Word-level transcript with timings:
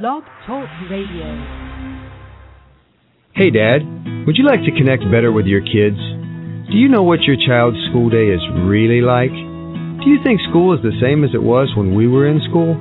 Blog 0.00 0.24
Talk 0.46 0.64
Radio. 0.88 1.28
Hey, 3.36 3.52
Dad. 3.52 3.84
Would 4.24 4.40
you 4.40 4.48
like 4.48 4.64
to 4.64 4.72
connect 4.72 5.04
better 5.12 5.28
with 5.28 5.44
your 5.44 5.60
kids? 5.60 6.00
Do 6.72 6.80
you 6.80 6.88
know 6.88 7.04
what 7.04 7.28
your 7.28 7.36
child's 7.36 7.76
school 7.92 8.08
day 8.08 8.32
is 8.32 8.40
really 8.64 9.04
like? 9.04 9.36
Do 10.00 10.08
you 10.08 10.16
think 10.24 10.40
school 10.48 10.72
is 10.72 10.80
the 10.80 10.96
same 10.96 11.28
as 11.28 11.36
it 11.36 11.44
was 11.44 11.68
when 11.76 11.92
we 11.92 12.08
were 12.08 12.24
in 12.24 12.40
school? 12.48 12.72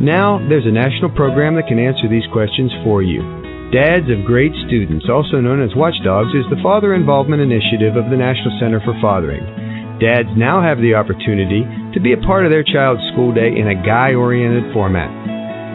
Now, 0.00 0.40
there's 0.48 0.64
a 0.64 0.72
national 0.72 1.12
program 1.12 1.52
that 1.60 1.68
can 1.68 1.76
answer 1.76 2.08
these 2.08 2.24
questions 2.32 2.72
for 2.80 3.04
you. 3.04 3.20
Dads 3.68 4.08
of 4.08 4.24
Great 4.24 4.56
Students, 4.64 5.04
also 5.04 5.44
known 5.44 5.60
as 5.60 5.76
Watchdogs, 5.76 6.32
is 6.32 6.48
the 6.48 6.64
father 6.64 6.96
involvement 6.96 7.44
initiative 7.44 8.00
of 8.00 8.08
the 8.08 8.16
National 8.16 8.56
Center 8.56 8.80
for 8.88 8.96
Fathering. 9.04 9.44
Dads 10.00 10.32
now 10.32 10.64
have 10.64 10.80
the 10.80 10.96
opportunity 10.96 11.60
to 11.92 12.00
be 12.00 12.16
a 12.16 12.24
part 12.24 12.48
of 12.48 12.50
their 12.50 12.64
child's 12.64 13.04
school 13.12 13.36
day 13.36 13.52
in 13.52 13.68
a 13.68 13.76
guy 13.84 14.16
oriented 14.16 14.72
format. 14.72 15.17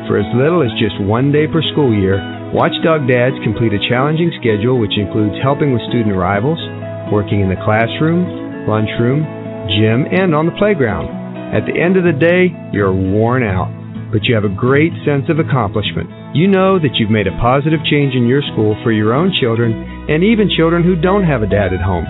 For 0.07 0.19
as 0.19 0.27
little 0.35 0.59
as 0.59 0.71
just 0.75 0.99
one 0.99 1.31
day 1.31 1.47
per 1.47 1.63
school 1.71 1.95
year, 1.95 2.19
Watchdog 2.51 3.07
Dads 3.07 3.39
complete 3.39 3.71
a 3.71 3.79
challenging 3.87 4.35
schedule 4.35 4.75
which 4.75 4.99
includes 4.99 5.39
helping 5.39 5.71
with 5.71 5.79
student 5.87 6.11
arrivals, 6.11 6.59
working 7.07 7.39
in 7.39 7.47
the 7.47 7.55
classroom, 7.63 8.67
lunchroom, 8.67 9.23
gym, 9.71 10.03
and 10.11 10.35
on 10.35 10.45
the 10.45 10.59
playground. 10.59 11.07
At 11.55 11.63
the 11.63 11.79
end 11.79 11.95
of 11.95 12.03
the 12.03 12.11
day, 12.11 12.51
you're 12.75 12.91
worn 12.91 13.47
out, 13.47 13.71
but 14.11 14.27
you 14.27 14.35
have 14.35 14.43
a 14.43 14.51
great 14.51 14.91
sense 15.07 15.31
of 15.31 15.39
accomplishment. 15.39 16.11
You 16.35 16.51
know 16.51 16.83
that 16.83 16.99
you've 16.99 17.13
made 17.13 17.31
a 17.31 17.39
positive 17.39 17.79
change 17.87 18.11
in 18.13 18.27
your 18.27 18.43
school 18.51 18.75
for 18.83 18.91
your 18.91 19.15
own 19.15 19.31
children 19.39 19.71
and 20.11 20.19
even 20.19 20.51
children 20.51 20.83
who 20.83 20.99
don't 20.99 21.23
have 21.23 21.43
a 21.43 21.49
dad 21.49 21.71
at 21.71 21.79
home. 21.79 22.03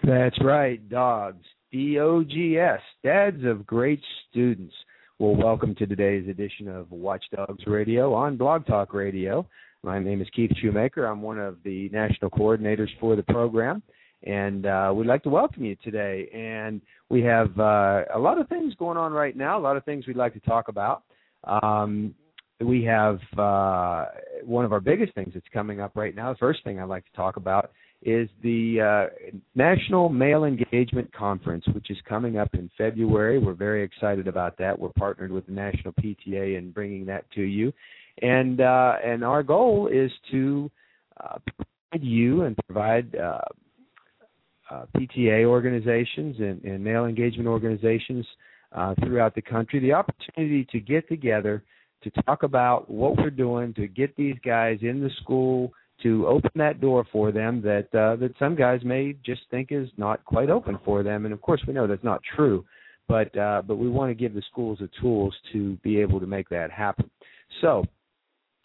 That's 0.04 0.44
right, 0.44 0.88
dogs. 0.88 1.44
D-O-G-S, 1.70 2.80
dads 3.02 3.44
of 3.44 3.66
great 3.66 4.00
students. 4.28 4.74
Well, 5.18 5.34
welcome 5.36 5.74
to 5.76 5.86
today's 5.86 6.28
edition 6.28 6.68
of 6.68 6.90
Watchdogs 6.90 7.66
Radio 7.66 8.12
on 8.14 8.36
Blog 8.36 8.66
Talk 8.66 8.92
Radio. 8.94 9.48
My 9.82 9.98
name 9.98 10.20
is 10.20 10.28
Keith 10.34 10.52
Schumacher. 10.60 11.06
I'm 11.06 11.22
one 11.22 11.38
of 11.38 11.56
the 11.64 11.88
national 11.90 12.30
coordinators 12.30 12.90
for 13.00 13.16
the 13.16 13.22
program 13.22 13.82
and 14.24 14.66
uh, 14.66 14.92
we'd 14.94 15.06
like 15.06 15.22
to 15.24 15.28
welcome 15.28 15.64
you 15.64 15.76
today. 15.82 16.28
And 16.32 16.80
we 17.08 17.22
have 17.22 17.58
uh, 17.58 18.02
a 18.14 18.18
lot 18.18 18.40
of 18.40 18.48
things 18.48 18.74
going 18.74 18.96
on 18.96 19.12
right 19.12 19.36
now, 19.36 19.58
a 19.58 19.60
lot 19.60 19.76
of 19.76 19.84
things 19.84 20.06
we'd 20.06 20.16
like 20.16 20.34
to 20.34 20.40
talk 20.40 20.68
about. 20.68 21.02
Um, 21.44 22.14
we 22.64 22.84
have 22.84 23.18
uh, 23.38 24.06
one 24.44 24.64
of 24.64 24.72
our 24.72 24.80
biggest 24.80 25.14
things 25.14 25.32
that's 25.34 25.46
coming 25.52 25.80
up 25.80 25.92
right 25.94 26.14
now. 26.14 26.32
The 26.32 26.38
first 26.38 26.64
thing 26.64 26.80
I'd 26.80 26.88
like 26.88 27.04
to 27.04 27.16
talk 27.16 27.36
about 27.36 27.72
is 28.04 28.28
the 28.42 29.08
uh, 29.10 29.36
National 29.54 30.08
Male 30.08 30.44
Engagement 30.44 31.12
Conference, 31.14 31.64
which 31.72 31.90
is 31.90 31.96
coming 32.08 32.38
up 32.38 32.48
in 32.54 32.70
February. 32.76 33.38
We're 33.38 33.52
very 33.52 33.84
excited 33.84 34.26
about 34.26 34.58
that. 34.58 34.76
We're 34.76 34.90
partnered 34.90 35.30
with 35.30 35.46
the 35.46 35.52
National 35.52 35.92
PTA 35.94 36.58
in 36.58 36.72
bringing 36.72 37.06
that 37.06 37.30
to 37.32 37.42
you, 37.42 37.72
and 38.20 38.60
uh, 38.60 38.94
and 39.04 39.24
our 39.24 39.42
goal 39.42 39.88
is 39.92 40.10
to 40.32 40.70
uh, 41.22 41.38
provide 41.46 42.04
you 42.04 42.42
and 42.42 42.56
provide 42.66 43.14
uh, 43.14 43.38
uh, 44.70 44.86
PTA 44.96 45.44
organizations 45.44 46.36
and, 46.38 46.62
and, 46.64 46.82
male 46.82 47.04
engagement 47.04 47.46
organizations 47.46 48.26
throughout 49.04 49.34
the 49.34 49.42
country 49.42 49.78
the 49.78 49.92
opportunity 49.92 50.66
to 50.72 50.80
get 50.80 51.06
together 51.08 51.62
to 52.02 52.10
talk 52.22 52.42
about 52.42 52.90
what 52.90 53.16
we're 53.16 53.30
doing 53.30 53.72
to 53.74 53.86
get 53.86 54.14
these 54.16 54.36
guys 54.44 54.78
in 54.82 55.00
the 55.00 55.10
school 55.22 55.72
to 56.02 56.26
open 56.26 56.50
that 56.56 56.80
door 56.80 57.06
for 57.12 57.30
them 57.30 57.62
that 57.62 57.86
uh, 57.94 58.16
that 58.16 58.32
some 58.38 58.56
guys 58.56 58.80
may 58.84 59.14
just 59.24 59.42
think 59.50 59.68
is 59.70 59.88
not 59.96 60.24
quite 60.24 60.50
open 60.50 60.78
for 60.84 61.02
them 61.02 61.24
and 61.24 61.32
of 61.32 61.40
course 61.40 61.62
we 61.66 61.72
know 61.72 61.86
that's 61.86 62.04
not 62.04 62.20
true 62.34 62.64
but 63.08 63.36
uh, 63.36 63.62
but 63.66 63.76
we 63.76 63.88
want 63.88 64.10
to 64.10 64.14
give 64.14 64.34
the 64.34 64.42
schools 64.50 64.78
the 64.80 64.90
tools 65.00 65.34
to 65.52 65.76
be 65.84 66.00
able 66.00 66.18
to 66.18 66.26
make 66.26 66.48
that 66.48 66.70
happen 66.70 67.08
so 67.60 67.84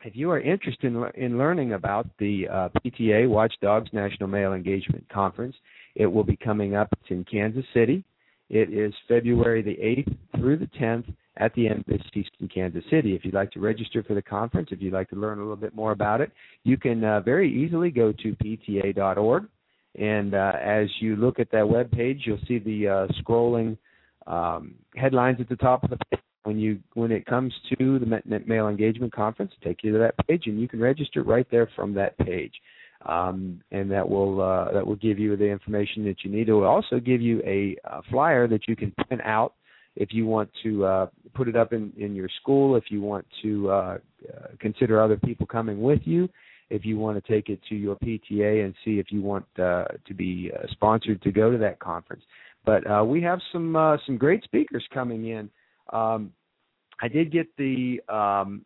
if 0.03 0.15
you 0.15 0.31
are 0.31 0.39
interested 0.39 0.85
in, 0.85 1.03
in 1.15 1.37
learning 1.37 1.73
about 1.73 2.07
the 2.19 2.47
uh, 2.47 2.69
PTA 2.79 3.27
Watchdogs 3.27 3.89
National 3.93 4.29
Male 4.29 4.53
Engagement 4.53 5.03
Conference, 5.09 5.55
it 5.95 6.05
will 6.05 6.23
be 6.23 6.37
coming 6.37 6.75
up. 6.75 6.87
It's 7.01 7.09
in 7.09 7.25
Kansas 7.25 7.65
City. 7.73 8.03
It 8.49 8.71
is 8.71 8.93
February 9.07 9.61
the 9.61 9.75
8th 9.75 10.39
through 10.39 10.57
the 10.57 10.69
10th 10.79 11.13
at 11.37 11.53
the 11.55 11.67
Embassy 11.67 12.27
in 12.39 12.47
Kansas 12.47 12.83
City. 12.89 13.15
If 13.15 13.25
you'd 13.25 13.33
like 13.33 13.51
to 13.51 13.59
register 13.59 14.03
for 14.03 14.13
the 14.13 14.21
conference, 14.21 14.69
if 14.71 14.81
you'd 14.81 14.93
like 14.93 15.09
to 15.09 15.15
learn 15.15 15.39
a 15.39 15.41
little 15.41 15.55
bit 15.55 15.75
more 15.75 15.91
about 15.91 16.21
it, 16.21 16.31
you 16.63 16.77
can 16.77 17.03
uh, 17.03 17.21
very 17.21 17.51
easily 17.51 17.91
go 17.91 18.11
to 18.11 18.35
pta.org. 18.35 19.47
And 19.99 20.33
uh, 20.33 20.53
as 20.61 20.87
you 20.99 21.15
look 21.15 21.39
at 21.39 21.51
that 21.51 21.67
web 21.67 21.91
page, 21.91 22.23
you'll 22.25 22.39
see 22.47 22.59
the 22.59 22.87
uh, 22.87 23.07
scrolling 23.21 23.77
um, 24.27 24.75
headlines 24.95 25.37
at 25.39 25.49
the 25.49 25.55
top 25.55 25.83
of 25.83 25.89
the 25.89 25.97
page. 26.11 26.19
When 26.43 26.57
you 26.57 26.79
when 26.93 27.11
it 27.11 27.25
comes 27.25 27.53
to 27.77 27.99
the 27.99 28.21
Male 28.45 28.69
engagement 28.69 29.11
conference, 29.11 29.51
take 29.61 29.83
you 29.83 29.91
to 29.91 29.99
that 29.99 30.15
page, 30.27 30.43
and 30.45 30.61
you 30.61 30.69
can 30.69 30.79
register 30.79 31.23
right 31.23 31.45
there 31.51 31.69
from 31.75 31.93
that 31.95 32.17
page 32.19 32.53
um, 33.05 33.61
and 33.71 33.89
that 33.91 34.07
will 34.07 34.41
uh, 34.41 34.71
that 34.71 34.85
will 34.85 34.95
give 34.95 35.19
you 35.19 35.35
the 35.37 35.45
information 35.45 36.03
that 36.05 36.23
you 36.23 36.31
need. 36.31 36.49
It 36.49 36.53
will 36.53 36.65
also 36.65 36.99
give 36.99 37.21
you 37.21 37.41
a, 37.45 37.77
a 37.85 38.01
flyer 38.09 38.47
that 38.47 38.67
you 38.67 38.75
can 38.75 38.91
print 39.07 39.21
out 39.23 39.53
if 39.97 40.13
you 40.13 40.27
want 40.27 40.49
to 40.63 40.85
uh, 40.85 41.07
put 41.33 41.47
it 41.47 41.55
up 41.55 41.73
in, 41.73 41.91
in 41.97 42.15
your 42.15 42.29
school, 42.39 42.75
if 42.75 42.85
you 42.89 43.01
want 43.01 43.25
to 43.41 43.69
uh, 43.69 43.73
uh, 43.73 43.97
consider 44.59 45.01
other 45.01 45.17
people 45.17 45.45
coming 45.45 45.81
with 45.81 46.01
you, 46.05 46.29
if 46.69 46.85
you 46.85 46.97
want 46.99 47.23
to 47.23 47.31
take 47.31 47.49
it 47.49 47.59
to 47.67 47.75
your 47.75 47.95
PTA 47.95 48.63
and 48.63 48.75
see 48.85 48.99
if 48.99 49.07
you 49.11 49.21
want 49.21 49.45
uh, 49.57 49.85
to 50.05 50.13
be 50.13 50.51
uh, 50.55 50.67
sponsored 50.71 51.21
to 51.23 51.31
go 51.31 51.51
to 51.51 51.57
that 51.57 51.79
conference. 51.79 52.23
But 52.63 52.89
uh, 52.89 53.03
we 53.03 53.21
have 53.23 53.39
some 53.51 53.75
uh, 53.75 53.97
some 54.05 54.17
great 54.17 54.43
speakers 54.43 54.85
coming 54.93 55.29
in. 55.29 55.49
Um, 55.91 56.31
I 57.01 57.07
did 57.07 57.31
get 57.31 57.47
the 57.57 58.01
um, 58.07 58.65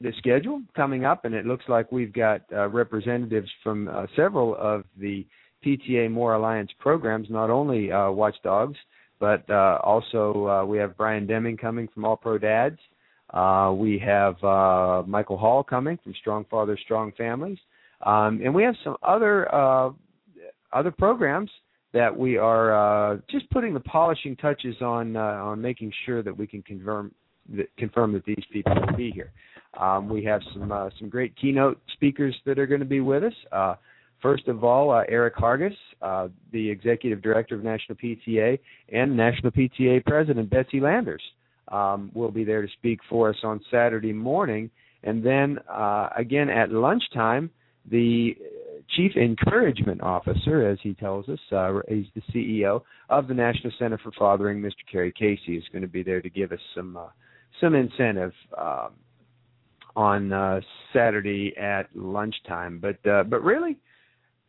the 0.00 0.12
schedule 0.18 0.62
coming 0.74 1.04
up, 1.04 1.24
and 1.24 1.34
it 1.34 1.46
looks 1.46 1.64
like 1.68 1.92
we've 1.92 2.12
got 2.12 2.40
uh, 2.52 2.68
representatives 2.68 3.50
from 3.62 3.88
uh, 3.88 4.06
several 4.16 4.56
of 4.56 4.84
the 4.98 5.26
PTA 5.64 6.10
More 6.10 6.34
Alliance 6.34 6.70
programs, 6.78 7.28
not 7.30 7.50
only 7.50 7.92
uh, 7.92 8.10
Watchdogs, 8.10 8.78
but 9.24 9.48
uh, 9.48 9.78
also 9.82 10.46
uh, 10.48 10.66
we 10.66 10.76
have 10.76 10.98
Brian 10.98 11.26
Deming 11.26 11.56
coming 11.56 11.88
from 11.94 12.04
All 12.04 12.14
Pro 12.14 12.36
Dads. 12.36 12.78
Uh, 13.32 13.72
we 13.74 13.98
have 13.98 14.34
Michael 15.08 15.38
Hall 15.38 15.64
coming 15.64 15.98
from 16.04 16.12
Strong 16.20 16.44
Fathers, 16.50 16.78
Strong 16.84 17.12
Families, 17.16 17.56
um, 18.04 18.42
and 18.44 18.54
we 18.54 18.62
have 18.62 18.74
some 18.84 18.96
other 19.02 19.50
other 20.74 20.90
programs 20.90 21.50
that 21.94 22.14
we 22.14 22.36
are 22.36 23.18
just 23.30 23.48
putting 23.48 23.72
the 23.72 23.80
polishing 23.80 24.36
touches 24.36 24.76
on 24.82 25.16
on 25.16 25.58
making 25.58 25.90
sure 26.04 26.22
that 26.22 26.36
we 26.36 26.46
can 26.46 26.60
confirm 26.60 27.10
that, 27.56 27.74
confirm 27.78 28.12
that 28.12 28.26
these 28.26 28.44
people 28.52 28.74
will 28.74 28.94
be 28.94 29.10
here. 29.10 29.32
Um, 29.80 30.06
we 30.06 30.22
have 30.24 30.42
some 30.52 30.70
uh, 30.70 30.90
some 30.98 31.08
great 31.08 31.34
keynote 31.40 31.80
speakers 31.94 32.36
that 32.44 32.58
are 32.58 32.66
going 32.66 32.80
to 32.80 32.86
be 32.86 33.00
with 33.00 33.24
us. 33.24 33.78
Uh, 34.24 34.28
first 34.28 34.48
of 34.48 34.64
all, 34.64 34.90
uh, 34.90 35.02
Eric 35.08 35.36
Hargis, 35.36 35.76
uh, 36.02 36.28
the 36.52 36.70
executive 36.70 37.22
director 37.22 37.54
of 37.54 37.64
National 37.64 37.96
PTA, 37.96 38.58
and 38.92 39.16
National 39.16 39.52
PTA 39.52 40.04
president 40.04 40.50
Betsy 40.50 40.80
Landers 40.80 41.22
um, 41.68 42.10
will 42.14 42.30
be 42.30 42.44
there 42.44 42.62
to 42.62 42.68
speak 42.78 43.00
for 43.08 43.30
us 43.30 43.36
on 43.42 43.60
Saturday 43.70 44.12
morning. 44.12 44.70
And 45.02 45.24
then 45.24 45.58
uh, 45.70 46.08
again 46.16 46.48
at 46.48 46.70
lunchtime, 46.70 47.50
the 47.90 48.34
chief 48.96 49.12
encouragement 49.16 50.02
officer, 50.02 50.66
as 50.66 50.78
he 50.82 50.94
tells 50.94 51.28
us, 51.28 51.38
uh, 51.52 51.80
he's 51.88 52.06
the 52.14 52.22
CEO 52.32 52.82
of 53.10 53.28
the 53.28 53.34
National 53.34 53.72
Center 53.78 53.98
for 53.98 54.12
Fathering, 54.18 54.60
Mr. 54.60 54.72
Carey 54.90 55.12
Casey, 55.12 55.56
is 55.56 55.64
going 55.72 55.82
to 55.82 55.88
be 55.88 56.02
there 56.02 56.22
to 56.22 56.30
give 56.30 56.52
us 56.52 56.60
some 56.74 56.98
some 57.60 57.74
incentive. 57.74 58.32
Um, 58.56 58.90
on 59.96 60.32
uh, 60.32 60.60
Saturday 60.92 61.56
at 61.56 61.84
lunchtime. 61.94 62.80
But 62.80 62.96
uh, 63.08 63.22
but 63.22 63.44
really, 63.44 63.78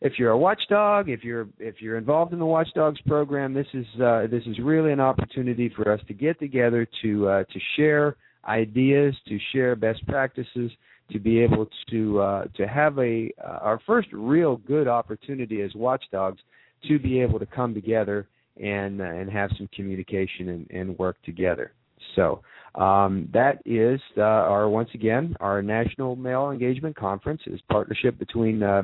if 0.06 0.20
you're 0.20 0.32
a 0.32 0.38
watchdog, 0.38 1.10
if 1.10 1.24
you're 1.24 1.48
if 1.58 1.82
you're 1.82 1.98
involved 1.98 2.32
in 2.32 2.38
the 2.38 2.46
Watchdogs 2.46 3.02
program, 3.08 3.56
this 3.56 3.66
is 3.74 3.88
uh, 4.00 4.28
this 4.30 4.44
is 4.46 4.60
really 4.60 4.92
an 4.92 5.00
opportunity 5.00 5.68
for 5.76 5.92
us 5.92 6.00
to 6.08 6.14
get 6.14 6.40
together 6.40 6.88
to 7.02 7.28
uh, 7.28 7.44
to 7.46 7.60
share 7.76 8.16
ideas, 8.48 9.16
to 9.28 9.40
share 9.52 9.76
best 9.76 10.06
practices, 10.06 10.72
to 11.12 11.20
be 11.20 11.40
able 11.40 11.68
to 11.90 12.20
uh, 12.20 12.46
to 12.56 12.68
have 12.68 13.00
a 13.00 13.32
uh, 13.44 13.58
our 13.62 13.82
first 13.88 14.08
real 14.14 14.58
good 14.58 14.88
opportunity 14.88 15.64
as 15.64 15.74
watchdogs 15.74 16.40
to 16.88 17.00
be 17.00 17.20
able 17.20 17.40
to 17.40 17.48
come 17.48 17.74
together 17.74 18.28
and 18.62 19.02
uh, 19.02 19.06
and 19.06 19.32
have 19.32 19.50
some 19.58 19.68
communication 19.76 20.50
and, 20.50 20.70
and 20.70 21.00
work 21.00 21.18
together. 21.24 21.74
So 22.16 22.44
um, 22.76 23.28
that 23.34 23.62
is 23.66 24.00
uh, 24.18 24.22
our 24.22 24.70
once 24.70 24.90
again 24.94 25.36
our 25.40 25.64
national 25.64 26.16
male 26.16 26.52
engagement 26.52 26.96
conference 26.96 27.42
is 27.48 27.60
partnership 27.72 28.20
between 28.20 28.62
uh, 28.62 28.84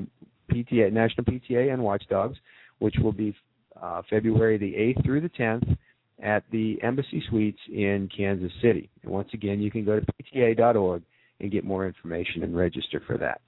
PTA 0.51 0.91
National 0.91 1.25
PTA 1.25 1.73
and 1.73 1.81
Watchdogs, 1.81 2.37
which 2.79 2.95
will 3.01 3.11
be 3.11 3.35
uh, 3.81 4.01
February 4.09 4.57
the 4.57 4.73
8th 4.73 5.05
through 5.05 5.21
the 5.21 5.29
10th 5.29 5.77
at 6.21 6.43
the 6.51 6.77
Embassy 6.83 7.23
Suites 7.29 7.59
in 7.71 8.09
Kansas 8.15 8.51
City. 8.61 8.89
And 9.03 9.11
once 9.11 9.29
again, 9.33 9.59
you 9.59 9.71
can 9.71 9.85
go 9.85 9.99
to 9.99 10.05
pta.org 10.33 11.03
and 11.39 11.51
get 11.51 11.63
more 11.63 11.87
information 11.87 12.43
and 12.43 12.55
register 12.55 13.01
for 13.07 13.17
that. 13.17 13.41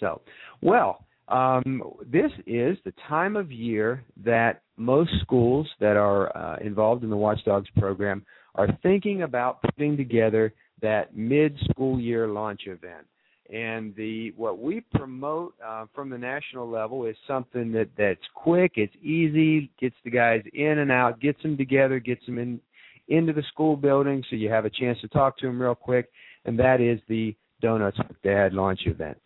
So, 0.00 0.22
well, 0.62 1.04
um, 1.28 1.82
this 2.06 2.30
is 2.46 2.76
the 2.84 2.92
time 3.08 3.36
of 3.36 3.50
year 3.52 4.04
that 4.24 4.62
most 4.76 5.10
schools 5.22 5.68
that 5.80 5.96
are 5.96 6.36
uh, 6.36 6.58
involved 6.58 7.04
in 7.04 7.10
the 7.10 7.16
Watchdogs 7.16 7.68
program 7.78 8.24
are 8.54 8.68
thinking 8.82 9.22
about 9.22 9.62
putting 9.62 9.96
together 9.96 10.52
that 10.82 11.16
mid-school 11.16 11.98
year 11.98 12.28
launch 12.28 12.62
event. 12.66 13.06
And 13.52 13.94
the 13.94 14.32
what 14.36 14.58
we 14.58 14.80
promote 14.94 15.54
uh, 15.64 15.84
from 15.94 16.08
the 16.08 16.16
national 16.16 16.68
level 16.68 17.04
is 17.04 17.16
something 17.26 17.72
that 17.72 17.90
that's 17.96 18.20
quick, 18.34 18.72
it's 18.76 18.94
easy, 19.02 19.70
gets 19.78 19.96
the 20.02 20.10
guys 20.10 20.42
in 20.54 20.78
and 20.78 20.90
out, 20.90 21.20
gets 21.20 21.42
them 21.42 21.56
together, 21.56 21.98
gets 21.98 22.24
them 22.24 22.38
in 22.38 22.60
into 23.08 23.34
the 23.34 23.42
school 23.52 23.76
building, 23.76 24.24
so 24.30 24.36
you 24.36 24.48
have 24.48 24.64
a 24.64 24.70
chance 24.70 24.98
to 25.02 25.08
talk 25.08 25.36
to 25.38 25.46
them 25.46 25.60
real 25.60 25.74
quick. 25.74 26.10
And 26.46 26.58
that 26.58 26.80
is 26.80 27.00
the 27.08 27.36
Donuts 27.60 27.98
with 27.98 28.20
Dad 28.22 28.54
launch 28.54 28.80
event. 28.86 29.18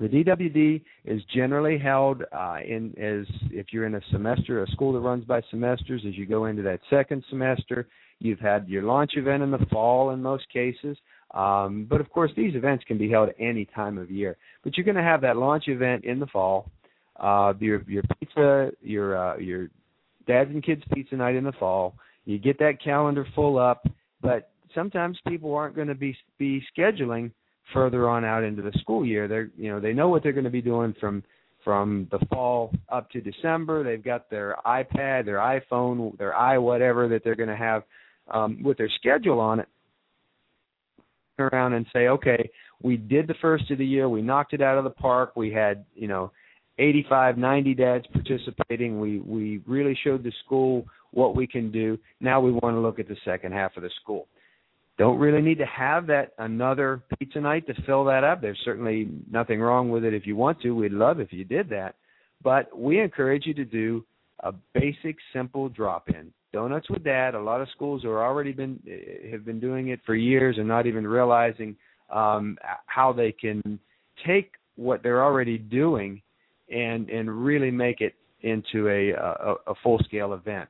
The 0.00 0.08
DWD 0.08 0.82
is 1.04 1.22
generally 1.34 1.78
held 1.78 2.22
uh, 2.32 2.58
in 2.66 2.94
as 2.98 3.26
if 3.50 3.66
you're 3.72 3.86
in 3.86 3.94
a 3.94 4.00
semester, 4.10 4.62
a 4.62 4.66
school 4.68 4.92
that 4.94 5.00
runs 5.00 5.24
by 5.24 5.42
semesters. 5.50 6.02
As 6.06 6.16
you 6.16 6.26
go 6.26 6.46
into 6.46 6.62
that 6.62 6.80
second 6.90 7.24
semester, 7.28 7.86
you've 8.18 8.40
had 8.40 8.68
your 8.68 8.82
launch 8.82 9.12
event 9.16 9.42
in 9.42 9.50
the 9.50 9.64
fall 9.70 10.10
in 10.10 10.22
most 10.22 10.48
cases. 10.52 10.96
Um, 11.32 11.86
but 11.88 12.00
of 12.00 12.10
course, 12.10 12.30
these 12.36 12.54
events 12.54 12.84
can 12.86 12.98
be 12.98 13.10
held 13.10 13.30
any 13.38 13.64
time 13.64 13.98
of 13.98 14.10
year. 14.10 14.36
But 14.62 14.76
you're 14.76 14.84
going 14.84 14.96
to 14.96 15.02
have 15.02 15.22
that 15.22 15.36
launch 15.36 15.64
event 15.68 16.04
in 16.04 16.18
the 16.18 16.26
fall. 16.26 16.70
Uh, 17.18 17.52
your 17.58 17.82
your 17.86 18.02
pizza, 18.18 18.70
your 18.82 19.16
uh, 19.16 19.36
your 19.38 19.68
dads 20.26 20.50
and 20.50 20.64
kids 20.64 20.82
pizza 20.94 21.14
night 21.14 21.34
in 21.34 21.44
the 21.44 21.52
fall. 21.52 21.94
You 22.24 22.38
get 22.38 22.58
that 22.58 22.82
calendar 22.82 23.26
full 23.34 23.58
up, 23.58 23.86
but 24.20 24.50
sometimes 24.74 25.18
people 25.26 25.54
aren't 25.54 25.74
going 25.74 25.88
to 25.88 25.94
be 25.94 26.16
be 26.38 26.62
scheduling 26.76 27.30
further 27.72 28.08
on 28.08 28.24
out 28.24 28.44
into 28.44 28.62
the 28.62 28.72
school 28.80 29.04
year. 29.04 29.28
They're 29.28 29.50
you 29.56 29.70
know 29.70 29.80
they 29.80 29.92
know 29.92 30.08
what 30.08 30.22
they're 30.22 30.32
going 30.32 30.44
to 30.44 30.50
be 30.50 30.62
doing 30.62 30.94
from 31.00 31.22
from 31.64 32.08
the 32.10 32.18
fall 32.26 32.72
up 32.88 33.10
to 33.10 33.20
December. 33.20 33.84
They've 33.84 34.02
got 34.02 34.28
their 34.30 34.56
iPad, 34.66 35.24
their 35.24 35.38
iPhone, 35.38 36.16
their 36.18 36.34
i 36.34 36.58
whatever 36.58 37.08
that 37.08 37.22
they're 37.24 37.36
going 37.36 37.48
to 37.48 37.56
have 37.56 37.84
um, 38.30 38.62
with 38.62 38.78
their 38.78 38.90
schedule 38.98 39.38
on 39.38 39.60
it. 39.60 39.68
Around 41.38 41.72
and 41.72 41.86
say, 41.92 42.08
okay, 42.08 42.50
we 42.82 42.96
did 42.96 43.26
the 43.26 43.34
first 43.40 43.70
of 43.70 43.78
the 43.78 43.86
year, 43.86 44.08
we 44.08 44.20
knocked 44.20 44.52
it 44.52 44.60
out 44.60 44.76
of 44.76 44.84
the 44.84 44.90
park. 44.90 45.34
We 45.34 45.50
had 45.50 45.84
you 45.94 46.08
know 46.08 46.30
85, 46.78 47.38
90 47.38 47.74
dads 47.74 48.04
participating. 48.12 49.00
We 49.00 49.18
we 49.20 49.62
really 49.66 49.98
showed 50.04 50.22
the 50.22 50.32
school 50.44 50.86
what 51.12 51.34
we 51.34 51.46
can 51.46 51.70
do. 51.70 51.98
Now 52.20 52.40
we 52.40 52.52
want 52.52 52.76
to 52.76 52.80
look 52.80 52.98
at 52.98 53.08
the 53.08 53.16
second 53.24 53.52
half 53.52 53.76
of 53.76 53.82
the 53.82 53.90
school. 54.02 54.28
Don't 54.98 55.18
really 55.18 55.40
need 55.40 55.58
to 55.58 55.66
have 55.66 56.06
that 56.08 56.32
another 56.38 57.02
pizza 57.18 57.40
night 57.40 57.66
to 57.66 57.82
fill 57.86 58.04
that 58.04 58.24
up. 58.24 58.42
There's 58.42 58.60
certainly 58.64 59.08
nothing 59.30 59.60
wrong 59.60 59.90
with 59.90 60.04
it 60.04 60.14
if 60.14 60.26
you 60.26 60.36
want 60.36 60.60
to. 60.62 60.74
We'd 60.74 60.92
love 60.92 61.18
if 61.18 61.32
you 61.32 61.44
did 61.44 61.70
that. 61.70 61.94
But 62.42 62.76
we 62.76 63.00
encourage 63.00 63.46
you 63.46 63.54
to 63.54 63.64
do 63.64 64.04
a 64.40 64.52
basic, 64.74 65.16
simple 65.32 65.68
drop 65.68 66.08
in. 66.08 66.32
Donuts 66.52 66.90
with 66.90 67.04
Dad. 67.04 67.34
A 67.34 67.40
lot 67.40 67.60
of 67.60 67.68
schools 67.74 68.04
are 68.04 68.22
already 68.22 68.52
been 68.52 68.78
have 69.30 69.44
been 69.44 69.60
doing 69.60 69.88
it 69.88 70.00
for 70.04 70.14
years 70.14 70.56
and 70.58 70.68
not 70.68 70.86
even 70.86 71.06
realizing 71.06 71.76
um, 72.10 72.58
how 72.86 73.12
they 73.12 73.32
can 73.32 73.78
take 74.26 74.52
what 74.76 75.02
they're 75.02 75.24
already 75.24 75.58
doing 75.58 76.20
and 76.70 77.08
and 77.08 77.44
really 77.44 77.70
make 77.70 78.00
it 78.00 78.14
into 78.42 78.88
a 78.88 79.10
a, 79.10 79.54
a 79.68 79.74
full 79.82 79.98
scale 80.04 80.34
event. 80.34 80.68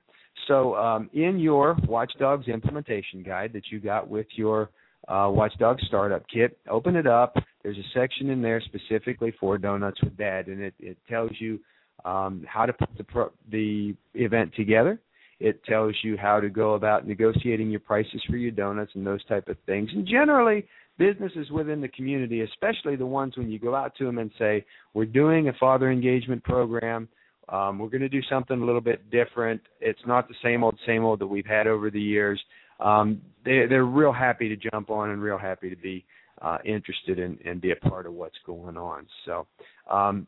So, 0.48 0.74
um, 0.74 1.08
in 1.12 1.38
your 1.38 1.76
Watchdogs 1.86 2.48
implementation 2.48 3.22
guide 3.22 3.52
that 3.52 3.64
you 3.70 3.80
got 3.80 4.08
with 4.08 4.26
your 4.34 4.70
uh, 5.08 5.28
Watchdog 5.30 5.78
startup 5.86 6.24
kit, 6.32 6.58
open 6.68 6.96
it 6.96 7.06
up. 7.06 7.36
There's 7.62 7.78
a 7.78 7.98
section 7.98 8.30
in 8.30 8.42
there 8.42 8.60
specifically 8.60 9.32
for 9.38 9.58
Donuts 9.58 10.02
with 10.02 10.16
Dad, 10.16 10.48
and 10.48 10.60
it, 10.60 10.74
it 10.80 10.96
tells 11.08 11.30
you 11.38 11.60
um, 12.04 12.44
how 12.48 12.66
to 12.66 12.72
put 12.72 12.88
the, 12.96 13.04
pro- 13.04 13.32
the 13.50 13.94
event 14.14 14.52
together. 14.54 15.00
It 15.42 15.64
tells 15.64 15.94
you 16.04 16.16
how 16.16 16.38
to 16.38 16.48
go 16.48 16.74
about 16.74 17.06
negotiating 17.06 17.68
your 17.68 17.80
prices 17.80 18.22
for 18.30 18.36
your 18.36 18.52
donuts 18.52 18.92
and 18.94 19.04
those 19.04 19.24
type 19.24 19.48
of 19.48 19.56
things. 19.66 19.90
And 19.92 20.06
generally, 20.06 20.66
businesses 20.98 21.50
within 21.50 21.80
the 21.80 21.88
community, 21.88 22.42
especially 22.42 22.94
the 22.94 23.06
ones 23.06 23.36
when 23.36 23.50
you 23.50 23.58
go 23.58 23.74
out 23.74 23.92
to 23.96 24.04
them 24.04 24.18
and 24.18 24.30
say, 24.38 24.64
"We're 24.94 25.04
doing 25.06 25.48
a 25.48 25.52
father 25.54 25.90
engagement 25.90 26.44
program." 26.44 27.08
Um, 27.48 27.80
we're 27.80 27.88
going 27.88 28.02
to 28.02 28.08
do 28.08 28.22
something 28.30 28.60
a 28.60 28.64
little 28.64 28.80
bit 28.80 29.10
different. 29.10 29.60
It's 29.80 30.06
not 30.06 30.28
the 30.28 30.34
same 30.44 30.62
old, 30.62 30.78
same 30.86 31.04
old 31.04 31.18
that 31.18 31.26
we've 31.26 31.44
had 31.44 31.66
over 31.66 31.90
the 31.90 32.00
years. 32.00 32.40
Um, 32.78 33.20
they, 33.44 33.66
they're 33.68 33.84
real 33.84 34.12
happy 34.12 34.48
to 34.48 34.70
jump 34.70 34.90
on 34.90 35.10
and 35.10 35.20
real 35.20 35.38
happy 35.38 35.68
to 35.68 35.76
be 35.76 36.04
uh, 36.40 36.58
interested 36.64 37.18
in 37.18 37.38
and 37.44 37.60
be 37.60 37.72
a 37.72 37.76
part 37.76 38.06
of 38.06 38.12
what's 38.14 38.38
going 38.46 38.76
on. 38.76 39.06
So, 39.26 39.46
um, 39.90 40.26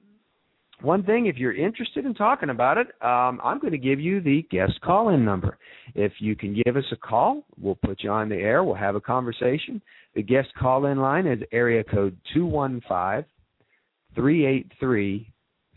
one 0.81 1.03
thing, 1.05 1.26
if 1.26 1.37
you're 1.37 1.55
interested 1.55 2.05
in 2.05 2.15
talking 2.15 2.50
about 2.50 2.79
it, 2.79 2.88
um, 3.00 3.41
I'm 3.43 3.59
going 3.61 3.73
to 3.73 3.79
give 3.79 4.00
you 4.00 4.21
the 4.21 4.47
guest 4.50 4.81
call-in 4.82 5.25
number. 5.25 5.59
If 5.94 6.12
you 6.19 6.37
can 6.37 6.61
give 6.65 6.76
us 6.76 6.85
a 6.93 6.97
call, 6.97 7.44
we'll 7.61 7.76
put 7.76 8.03
you 8.03 8.11
on 8.11 8.29
the 8.29 8.37
air. 8.37 8.65
We'll 8.65 8.75
have 8.75 8.97
a 8.97 9.00
conversation. 9.00 9.81
The 10.15 10.23
guest 10.23 10.49
call-in 10.59 10.99
line 10.99 11.26
is 11.26 11.41
area 11.53 11.85
code 11.85 12.17
two 12.32 12.47
one 12.47 12.82
five 12.88 13.25
three 14.15 14.47
eight 14.47 14.71
three 14.81 15.32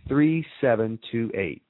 3728. 0.08 1.62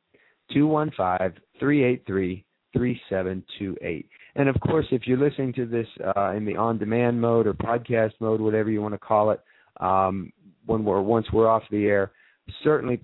215 0.53 1.41
383 1.59 2.45
3728. 2.73 4.09
And 4.35 4.49
of 4.49 4.59
course, 4.61 4.85
if 4.91 5.07
you're 5.07 5.17
listening 5.17 5.53
to 5.53 5.65
this 5.65 5.87
uh, 6.15 6.31
in 6.31 6.45
the 6.45 6.55
on 6.55 6.77
demand 6.77 7.19
mode 7.19 7.47
or 7.47 7.53
podcast 7.53 8.13
mode, 8.19 8.39
whatever 8.39 8.69
you 8.69 8.81
want 8.81 8.93
to 8.93 8.99
call 8.99 9.31
it, 9.31 9.41
um, 9.79 10.31
when 10.65 10.83
we're 10.83 11.01
once 11.01 11.25
we're 11.33 11.49
off 11.49 11.63
the 11.71 11.85
air, 11.85 12.11
certainly 12.63 12.99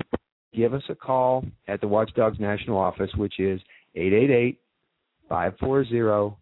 give 0.54 0.74
us 0.74 0.84
a 0.90 0.96
call 0.96 1.46
at 1.68 1.82
the 1.82 1.88
Watchdogs 1.88 2.40
National 2.40 2.78
Office, 2.78 3.12
which 3.16 3.40
is 3.40 3.60
888 3.96 4.60
540 5.30 6.36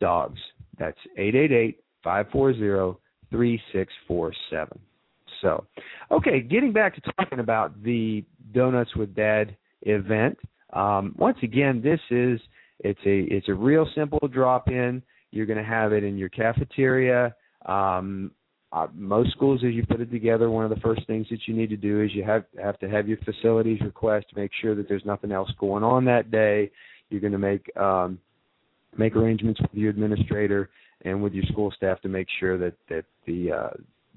DOGS. 0.00 0.40
That's 0.78 0.98
888 1.16 1.82
540 2.02 2.98
3647. 3.30 4.80
So, 5.40 5.64
okay, 6.10 6.40
getting 6.40 6.72
back 6.72 6.94
to 6.94 7.12
talking 7.12 7.40
about 7.40 7.82
the 7.82 8.24
Donuts 8.52 8.94
with 8.96 9.14
Dad 9.14 9.56
event. 9.82 10.38
Um, 10.72 11.14
once 11.18 11.38
again, 11.42 11.80
this 11.82 12.00
is 12.10 12.40
it's 12.80 13.00
a 13.04 13.34
it's 13.34 13.48
a 13.48 13.54
real 13.54 13.86
simple 13.94 14.26
drop 14.28 14.68
in. 14.68 15.02
You're 15.30 15.46
going 15.46 15.58
to 15.58 15.64
have 15.64 15.92
it 15.92 16.04
in 16.04 16.18
your 16.18 16.28
cafeteria. 16.28 17.34
Um, 17.66 18.32
uh, 18.72 18.86
most 18.94 19.32
schools, 19.32 19.62
as 19.66 19.74
you 19.74 19.84
put 19.84 20.00
it 20.00 20.10
together, 20.12 20.48
one 20.48 20.64
of 20.64 20.70
the 20.70 20.80
first 20.80 21.04
things 21.06 21.26
that 21.30 21.40
you 21.46 21.54
need 21.54 21.70
to 21.70 21.76
do 21.76 22.02
is 22.02 22.14
you 22.14 22.22
have 22.22 22.44
have 22.62 22.78
to 22.78 22.88
have 22.88 23.08
your 23.08 23.18
facilities 23.18 23.80
request 23.80 24.26
to 24.30 24.38
make 24.38 24.52
sure 24.60 24.76
that 24.76 24.88
there's 24.88 25.04
nothing 25.04 25.32
else 25.32 25.50
going 25.58 25.82
on 25.82 26.04
that 26.04 26.30
day. 26.30 26.70
You're 27.08 27.20
going 27.20 27.32
to 27.32 27.38
make 27.38 27.76
um, 27.76 28.18
make 28.96 29.16
arrangements 29.16 29.60
with 29.60 29.72
your 29.74 29.90
administrator 29.90 30.70
and 31.04 31.20
with 31.20 31.32
your 31.32 31.44
school 31.46 31.72
staff 31.76 32.00
to 32.02 32.08
make 32.08 32.28
sure 32.38 32.58
that 32.58 32.74
that 32.88 33.04
the 33.26 33.50
uh, 33.50 33.70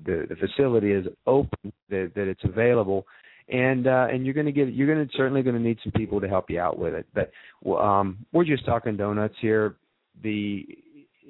the, 0.06 0.26
the 0.30 0.36
facility 0.36 0.92
is 0.92 1.06
open, 1.26 1.72
that, 1.90 2.12
that 2.16 2.28
it's 2.28 2.44
available, 2.44 3.08
and 3.50 3.88
uh, 3.88 4.08
and 4.12 4.24
you're 4.24 4.36
going 4.36 4.46
to 4.46 4.52
get 4.52 4.72
you're 4.72 4.94
going 4.94 5.08
to 5.08 5.18
certainly 5.18 5.42
going 5.42 5.56
to 5.56 5.62
need 5.62 5.80
some 5.84 5.94
people 5.94 6.22
to 6.22 6.28
help 6.28 6.52
you 6.52 6.60
out 6.60 6.78
with 6.78 6.94
it. 6.94 7.08
But 7.16 7.32
um, 7.72 8.24
we're 8.32 8.46
just 8.46 8.66
talking 8.66 8.98
donuts 8.98 9.36
here. 9.42 9.78
The 10.22 10.66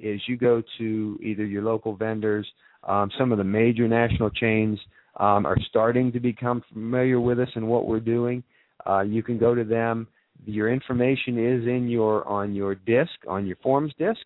as 0.04 0.20
you 0.26 0.36
go 0.36 0.62
to 0.78 1.18
either 1.22 1.46
your 1.46 1.62
local 1.62 1.96
vendors, 1.96 2.46
um, 2.86 3.10
some 3.18 3.32
of 3.32 3.38
the 3.38 3.44
major 3.44 3.88
national 3.88 4.30
chains 4.30 4.78
um, 5.18 5.46
are 5.46 5.56
starting 5.68 6.12
to 6.12 6.20
become 6.20 6.62
familiar 6.72 7.20
with 7.20 7.38
us 7.38 7.48
and 7.54 7.66
what 7.66 7.86
we're 7.86 8.00
doing. 8.00 8.42
Uh, 8.86 9.00
you 9.00 9.22
can 9.22 9.38
go 9.38 9.54
to 9.54 9.64
them. 9.64 10.06
Your 10.44 10.72
information 10.72 11.38
is 11.38 11.66
in 11.66 11.88
your 11.88 12.26
on 12.26 12.54
your 12.54 12.74
disc 12.74 13.12
on 13.28 13.46
your 13.46 13.56
forms 13.56 13.92
disc. 13.98 14.20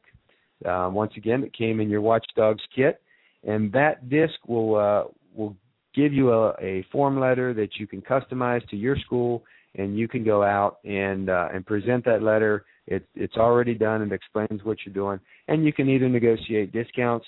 Uh, 0.65 0.89
once 0.93 1.13
again, 1.17 1.45
it 1.45 1.57
came 1.57 1.81
in 1.81 1.89
your 1.89 2.01
Watchdogs 2.01 2.63
kit 2.75 3.01
and 3.45 3.73
that 3.73 4.09
disc 4.09 4.35
will 4.47 4.77
uh, 4.77 5.05
will 5.35 5.57
give 5.95 6.13
you 6.13 6.33
a, 6.33 6.51
a 6.61 6.85
form 6.91 7.19
letter 7.19 7.55
that 7.55 7.77
you 7.79 7.87
can 7.87 8.01
customize 8.01 8.67
to 8.69 8.77
your 8.77 8.97
school, 8.97 9.45
and 9.77 9.99
you 9.99 10.09
can 10.09 10.25
go 10.25 10.43
out 10.43 10.79
and 10.85 11.31
uh, 11.31 11.49
and 11.53 11.65
present 11.67 12.05
that 12.05 12.23
letter. 12.23 12.65
It, 12.87 13.07
it's 13.15 13.37
already 13.37 13.75
done. 13.75 14.03
It 14.03 14.13
explains 14.13 14.65
what 14.65 14.79
you're 14.85 14.95
doing, 14.95 15.21
and 15.49 15.65
you 15.65 15.73
can 15.73 15.89
either 15.89 16.09
negotiate 16.09 16.73
discounts. 16.73 17.27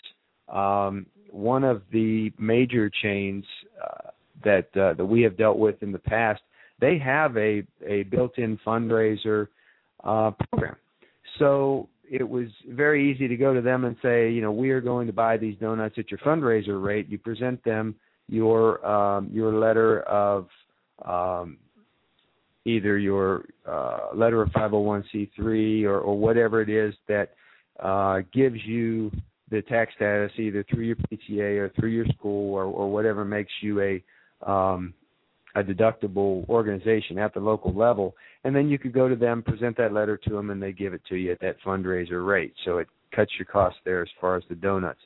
Um, 0.48 1.06
one 1.30 1.64
of 1.64 1.82
the 1.92 2.32
major 2.38 2.90
chains 3.02 3.44
uh, 3.82 4.10
that 4.44 4.68
uh, 4.76 4.94
that 4.94 5.04
we 5.04 5.22
have 5.22 5.36
dealt 5.36 5.58
with 5.58 5.82
in 5.82 5.92
the 5.92 5.98
past, 5.98 6.40
they 6.80 6.98
have 6.98 7.36
a 7.36 7.62
a 7.86 8.04
built-in 8.04 8.58
fundraiser 8.66 9.48
uh, 10.04 10.30
program. 10.50 10.76
So 11.38 11.88
it 12.10 12.28
was 12.28 12.48
very 12.68 13.10
easy 13.10 13.28
to 13.28 13.36
go 13.36 13.54
to 13.54 13.60
them 13.60 13.84
and 13.84 13.96
say, 14.02 14.30
you 14.30 14.42
know, 14.42 14.50
we 14.50 14.70
are 14.70 14.80
going 14.80 15.06
to 15.06 15.12
buy 15.12 15.36
these 15.36 15.56
donuts 15.58 15.94
at 15.98 16.10
your 16.10 16.18
fundraiser 16.18 16.82
rate. 16.82 17.08
You 17.08 17.18
present 17.18 17.62
them 17.64 17.94
your 18.28 18.84
um, 18.86 19.30
your 19.32 19.52
letter 19.54 20.02
of 20.02 20.48
um, 21.04 21.58
either 22.64 22.98
your 22.98 23.44
uh, 23.66 24.08
letter 24.14 24.42
of 24.42 24.50
501c3 24.50 25.84
or, 25.84 26.00
or 26.00 26.18
whatever 26.18 26.60
it 26.60 26.68
is 26.68 26.94
that 27.08 27.30
uh, 27.82 28.20
gives 28.32 28.58
you 28.64 29.10
the 29.50 29.62
tax 29.62 29.92
status 29.96 30.32
either 30.38 30.64
through 30.70 30.84
your 30.84 30.96
PTA 30.96 31.58
or 31.58 31.70
through 31.70 31.90
your 31.90 32.06
school 32.16 32.54
or, 32.54 32.64
or 32.64 32.90
whatever 32.90 33.24
makes 33.24 33.52
you 33.60 33.80
a 33.80 34.02
um, 34.48 34.94
a 35.56 35.62
deductible 35.62 36.48
organization 36.48 37.18
at 37.18 37.34
the 37.34 37.40
local 37.40 37.74
level, 37.74 38.14
and 38.44 38.54
then 38.54 38.68
you 38.68 38.78
could 38.78 38.92
go 38.92 39.08
to 39.08 39.16
them, 39.16 39.42
present 39.42 39.76
that 39.76 39.92
letter 39.92 40.16
to 40.16 40.30
them, 40.30 40.50
and 40.50 40.62
they 40.62 40.72
give 40.72 40.94
it 40.94 41.02
to 41.08 41.16
you 41.16 41.32
at 41.32 41.40
that 41.40 41.56
fundraiser 41.66 42.24
rate. 42.24 42.54
So 42.64 42.78
it 42.78 42.88
cuts 43.14 43.32
your 43.38 43.46
costs 43.46 43.80
there 43.84 44.00
as 44.02 44.08
far 44.20 44.36
as 44.36 44.44
the 44.48 44.54
donuts. 44.54 45.00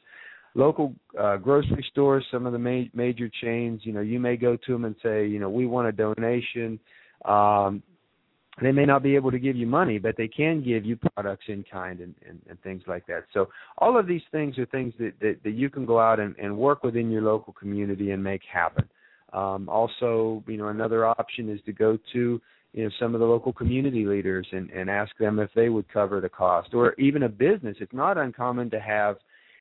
Local 0.55 0.95
uh, 1.19 1.39
grocery 1.39 1.85
stores, 1.91 2.25
some 2.31 2.47
of 2.47 2.53
the 2.53 2.59
ma- 2.59 2.89
major 2.93 3.29
chains, 3.43 3.81
you 3.85 3.93
know, 3.93 4.03
you 4.03 4.21
may 4.21 4.37
go 4.37 4.57
to 4.57 4.73
them 4.73 4.85
and 4.85 4.95
say, 5.03 5.27
you 5.27 5.41
know, 5.41 5.51
we 5.51 5.67
want 5.67 5.89
a 5.89 5.93
donation. 5.93 6.79
Um, 7.25 7.83
they 8.63 8.73
may 8.73 8.85
not 8.85 9.03
be 9.03 9.17
able 9.17 9.31
to 9.31 9.39
give 9.39 9.57
you 9.57 9.67
money, 9.67 9.99
but 9.99 10.17
they 10.17 10.29
can 10.29 10.63
give 10.63 10.85
you 10.85 10.97
products 10.97 11.45
in 11.49 11.65
kind 11.71 12.01
and, 12.01 12.15
and, 12.29 12.41
and 12.49 12.61
things 12.63 12.83
like 12.87 13.07
that. 13.07 13.25
So 13.33 13.49
all 13.79 13.99
of 13.99 14.07
these 14.07 14.23
things 14.31 14.59
are 14.59 14.67
things 14.67 14.95
that, 14.99 15.13
that, 15.21 15.39
that 15.43 15.53
you 15.53 15.69
can 15.69 15.85
go 15.85 15.99
out 15.99 16.21
and, 16.21 16.37
and 16.37 16.57
work 16.57 16.85
within 16.85 17.11
your 17.11 17.23
local 17.23 17.53
community 17.53 18.13
and 18.13 18.23
make 18.23 18.43
happen. 18.51 18.89
Um, 19.33 19.69
also, 19.69 20.45
you 20.47 20.57
know, 20.57 20.69
another 20.69 21.07
option 21.07 21.51
is 21.51 21.61
to 21.67 21.73
go 21.73 21.99
to 22.13 22.41
you 22.73 22.85
know 22.85 22.91
some 23.01 23.15
of 23.15 23.21
the 23.21 23.27
local 23.27 23.53
community 23.53 24.05
leaders 24.05 24.47
and, 24.53 24.71
and 24.71 24.89
ask 24.89 25.17
them 25.19 25.39
if 25.39 25.51
they 25.55 25.69
would 25.69 25.89
cover 25.93 26.21
the 26.21 26.29
cost, 26.29 26.75
or 26.75 26.95
even 26.95 27.25
a 27.25 27.29
business. 27.29 27.77
It's 27.81 27.93
not 27.93 28.19
uncommon 28.19 28.71
to 28.71 28.81
have 28.81 29.17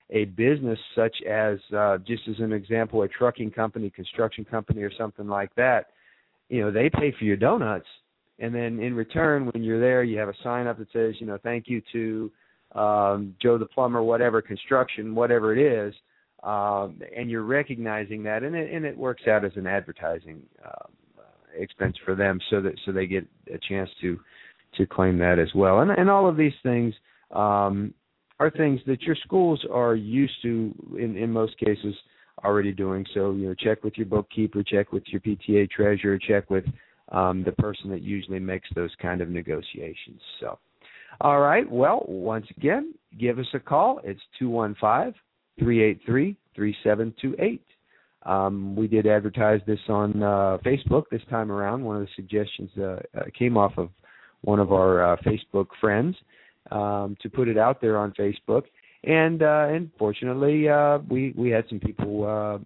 a 0.09 0.25
business 0.25 0.77
such 0.95 1.15
as, 1.23 1.57
uh, 1.75 1.97
just 1.99 2.23
as 2.29 2.35
an 2.39 2.53
example, 2.53 3.01
a 3.01 3.07
trucking 3.07 3.51
company, 3.51 3.89
construction 3.89 4.45
company, 4.45 4.83
or 4.83 4.91
something 4.95 5.27
like 5.27 5.53
that. 5.55 5.87
You 6.49 6.61
know, 6.61 6.71
they 6.71 6.89
pay 6.89 7.13
for 7.17 7.23
your 7.23 7.37
donuts, 7.37 7.87
and 8.39 8.53
then 8.53 8.79
in 8.79 8.93
return, 8.95 9.49
when 9.53 9.63
you're 9.63 9.79
there, 9.79 10.03
you 10.03 10.17
have 10.17 10.29
a 10.29 10.33
sign 10.43 10.67
up 10.67 10.77
that 10.79 10.91
says, 10.91 11.15
you 11.19 11.27
know, 11.27 11.37
thank 11.43 11.65
you 11.67 11.81
to 11.91 12.31
um, 12.79 13.35
Joe 13.41 13.57
the 13.57 13.65
plumber, 13.65 14.01
whatever 14.01 14.41
construction, 14.41 15.15
whatever 15.15 15.55
it 15.55 15.87
is 15.89 15.93
um, 16.43 16.99
and 17.15 17.31
you're 17.31 17.43
recognizing 17.43 18.23
that, 18.23 18.43
and 18.43 18.55
it 18.55 18.73
and 18.73 18.85
it 18.85 18.97
works 18.97 19.23
out 19.27 19.45
as 19.45 19.53
an 19.55 19.65
advertising 19.65 20.41
um, 20.65 20.91
expense 21.57 21.95
for 22.03 22.15
them, 22.15 22.39
so 22.49 22.61
that 22.61 22.73
so 22.85 22.91
they 22.91 23.07
get 23.07 23.25
a 23.53 23.57
chance 23.69 23.89
to 24.01 24.19
to 24.77 24.85
claim 24.85 25.17
that 25.19 25.39
as 25.39 25.47
well. 25.55 25.79
And 25.79 25.91
and 25.91 26.09
all 26.09 26.27
of 26.27 26.35
these 26.35 26.53
things 26.61 26.93
um, 27.31 27.93
are 28.39 28.51
things 28.51 28.81
that 28.87 29.03
your 29.03 29.15
schools 29.23 29.65
are 29.71 29.95
used 29.95 30.33
to 30.41 30.73
in 30.99 31.15
in 31.15 31.31
most 31.31 31.57
cases 31.57 31.95
already 32.43 32.73
doing. 32.73 33.05
So 33.13 33.31
you 33.31 33.47
know, 33.47 33.53
check 33.53 33.81
with 33.85 33.93
your 33.95 34.07
bookkeeper, 34.07 34.63
check 34.63 34.91
with 34.91 35.03
your 35.07 35.21
PTA 35.21 35.69
treasurer, 35.71 36.19
check 36.19 36.49
with 36.49 36.65
um, 37.13 37.43
the 37.43 37.51
person 37.53 37.89
that 37.91 38.01
usually 38.01 38.39
makes 38.39 38.67
those 38.75 38.91
kind 39.01 39.21
of 39.21 39.29
negotiations. 39.29 40.19
So. 40.39 40.59
All 41.21 41.39
right. 41.39 41.69
Well, 41.69 42.03
once 42.07 42.47
again, 42.57 42.93
give 43.19 43.39
us 43.39 43.45
a 43.53 43.59
call. 43.59 44.01
It's 44.03 44.19
two 44.37 44.49
one 44.49 44.75
five 44.81 45.13
383 45.59 46.35
3728. 46.55 47.61
Um, 48.25 48.75
we 48.75 48.87
did 48.87 49.05
advertise 49.05 49.59
this 49.67 49.79
on 49.89 50.23
uh, 50.23 50.57
Facebook 50.65 51.03
this 51.11 51.21
time 51.29 51.51
around. 51.51 51.83
One 51.83 51.97
of 51.97 52.03
the 52.03 52.09
suggestions 52.15 52.69
uh, 52.77 52.99
uh, 53.17 53.23
came 53.37 53.57
off 53.57 53.73
of 53.77 53.89
one 54.41 54.59
of 54.59 54.71
our 54.71 55.13
uh, 55.13 55.17
Facebook 55.25 55.67
friends 55.79 56.15
um, 56.71 57.17
to 57.21 57.29
put 57.29 57.47
it 57.47 57.57
out 57.57 57.81
there 57.81 57.97
on 57.97 58.13
Facebook, 58.13 58.63
and 59.03 59.43
uh, 59.43 59.67
and 59.69 59.91
fortunately 59.99 60.69
uh, 60.69 60.99
we 61.09 61.33
we 61.37 61.49
had 61.49 61.65
some 61.69 61.79
people 61.79 62.61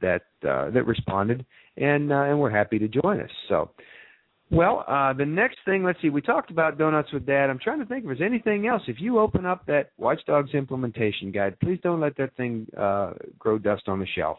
that 0.00 0.22
that 0.42 0.86
responded, 0.86 1.44
and 1.76 2.12
uh, 2.12 2.22
and 2.22 2.40
we're 2.40 2.50
happy 2.50 2.78
to 2.78 2.88
join 2.88 3.20
us. 3.20 3.30
So 3.48 3.70
well, 4.52 4.84
uh, 4.86 5.14
the 5.14 5.24
next 5.24 5.56
thing, 5.64 5.82
let's 5.82 5.98
see, 6.02 6.10
we 6.10 6.20
talked 6.20 6.50
about 6.50 6.76
Donuts 6.76 7.10
with 7.10 7.24
Dad. 7.24 7.48
I'm 7.48 7.58
trying 7.58 7.78
to 7.78 7.86
think 7.86 8.04
if 8.04 8.08
there's 8.08 8.30
anything 8.30 8.66
else. 8.66 8.82
If 8.86 9.00
you 9.00 9.18
open 9.18 9.46
up 9.46 9.64
that 9.64 9.92
Watchdogs 9.96 10.52
implementation 10.52 11.32
guide, 11.32 11.58
please 11.58 11.78
don't 11.82 12.00
let 12.00 12.18
that 12.18 12.36
thing 12.36 12.66
uh, 12.78 13.14
grow 13.38 13.58
dust 13.58 13.84
on 13.86 13.98
the 13.98 14.06
shelf. 14.14 14.36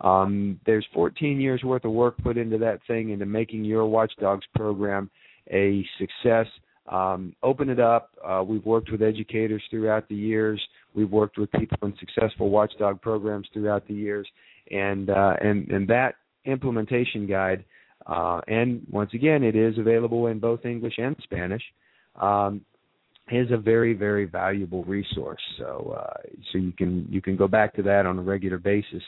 Um, 0.00 0.60
there's 0.66 0.86
14 0.92 1.40
years 1.40 1.62
worth 1.62 1.86
of 1.86 1.92
work 1.92 2.18
put 2.22 2.36
into 2.36 2.58
that 2.58 2.80
thing, 2.86 3.08
into 3.08 3.24
making 3.24 3.64
your 3.64 3.86
Watchdogs 3.86 4.44
program 4.54 5.10
a 5.50 5.86
success. 5.98 6.46
Um, 6.92 7.34
open 7.42 7.70
it 7.70 7.80
up. 7.80 8.10
Uh, 8.22 8.44
we've 8.46 8.66
worked 8.66 8.92
with 8.92 9.00
educators 9.00 9.62
throughout 9.70 10.06
the 10.10 10.14
years. 10.14 10.60
We've 10.94 11.10
worked 11.10 11.38
with 11.38 11.50
people 11.52 11.78
in 11.84 11.94
successful 11.98 12.50
watchdog 12.50 13.00
programs 13.00 13.48
throughout 13.54 13.88
the 13.88 13.94
years, 13.94 14.28
and 14.70 15.08
uh, 15.08 15.36
and 15.40 15.70
and 15.70 15.88
that 15.88 16.16
implementation 16.44 17.26
guide 17.26 17.64
uh, 18.06 18.40
and 18.48 18.82
once 18.90 19.10
again, 19.14 19.42
it 19.42 19.56
is 19.56 19.78
available 19.78 20.26
in 20.26 20.38
both 20.38 20.64
English 20.64 20.94
and 20.98 21.16
Spanish. 21.22 21.62
Um, 22.20 22.60
is 23.30 23.50
a 23.50 23.56
very 23.56 23.94
very 23.94 24.26
valuable 24.26 24.84
resource. 24.84 25.40
So 25.58 25.96
uh, 25.98 26.20
so 26.52 26.58
you 26.58 26.72
can 26.72 27.06
you 27.08 27.22
can 27.22 27.36
go 27.36 27.48
back 27.48 27.74
to 27.76 27.82
that 27.82 28.04
on 28.04 28.18
a 28.18 28.22
regular 28.22 28.58
basis 28.58 29.02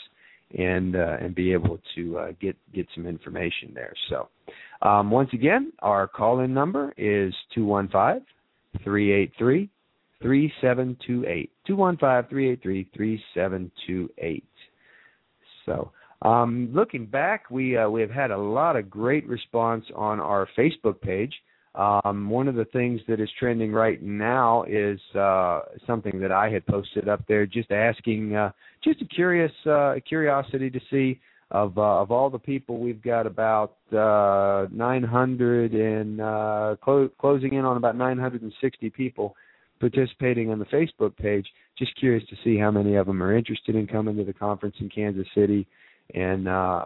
and 0.59 0.97
uh, 0.97 1.19
and 1.21 1.35
be 1.35 1.53
able 1.53 1.79
to 1.95 2.19
uh, 2.19 2.33
get 2.41 2.57
get 2.75 2.87
some 2.95 3.07
information 3.07 3.73
there. 3.75 3.93
So 4.09 4.29
um, 4.81 5.11
once 5.11 5.29
again, 5.35 5.71
our 5.81 6.09
call 6.09 6.41
in 6.41 6.55
number 6.55 6.95
is 6.97 7.35
215 7.55 8.25
383 8.83 9.69
3728 10.23 11.51
215 11.67 12.31
383 12.31 12.91
3728. 12.97 14.45
So 15.67 15.93
um, 16.23 16.71
looking 16.73 17.07
back, 17.07 17.51
we 17.51 17.77
uh, 17.77 17.89
we 17.89 18.01
have 18.01 18.11
had 18.11 18.31
a 18.31 18.37
lot 18.37 18.77
of 18.77 18.91
great 18.91 19.27
response 19.27 19.85
on 19.95 20.21
our 20.21 20.49
Facebook 20.57 21.01
page. 21.01 21.35
Um, 21.75 22.31
one 22.31 22.49
of 22.49 22.55
the 22.55 22.65
things 22.67 23.03
that 23.07 23.21
is 23.21 23.29
trending 23.39 23.71
right 23.71 24.03
now 24.03 24.65
is 24.67 24.99
uh, 25.15 25.61
something 25.87 26.19
that 26.21 26.33
I 26.33 26.49
had 26.49 26.65
posted 26.67 27.07
up 27.07 27.21
there, 27.29 27.45
just 27.45 27.71
asking, 27.71 28.35
uh, 28.35 28.51
just 28.83 29.03
a 29.03 29.05
curious 29.05 29.53
uh, 29.67 29.97
curiosity 30.09 30.71
to 30.71 30.81
see 30.91 31.21
of 31.51 31.77
uh, 31.77 32.01
of 32.01 32.11
all 32.11 32.31
the 32.31 32.39
people 32.39 32.79
we've 32.79 33.03
got 33.03 33.27
about 33.27 33.77
uh, 33.93 34.67
900 34.73 35.75
and 35.75 36.21
uh, 36.21 36.77
clo- 36.83 37.11
closing 37.21 37.55
in 37.55 37.65
on 37.65 37.77
about 37.77 37.95
960 37.95 38.91
people 38.91 39.37
participating 39.79 40.51
on 40.51 40.59
the 40.59 40.65
Facebook 40.67 41.15
page. 41.17 41.47
Just 41.79 41.95
curious 42.01 42.27
to 42.31 42.37
see 42.43 42.59
how 42.59 42.71
many 42.71 42.97
of 42.97 43.07
them 43.07 43.23
are 43.23 43.37
interested 43.37 43.77
in 43.77 43.87
coming 43.87 44.17
to 44.17 44.25
the 44.25 44.33
conference 44.33 44.77
in 44.81 44.89
Kansas 44.89 45.27
City 45.35 45.67
and 46.15 46.49
uh, 46.49 46.85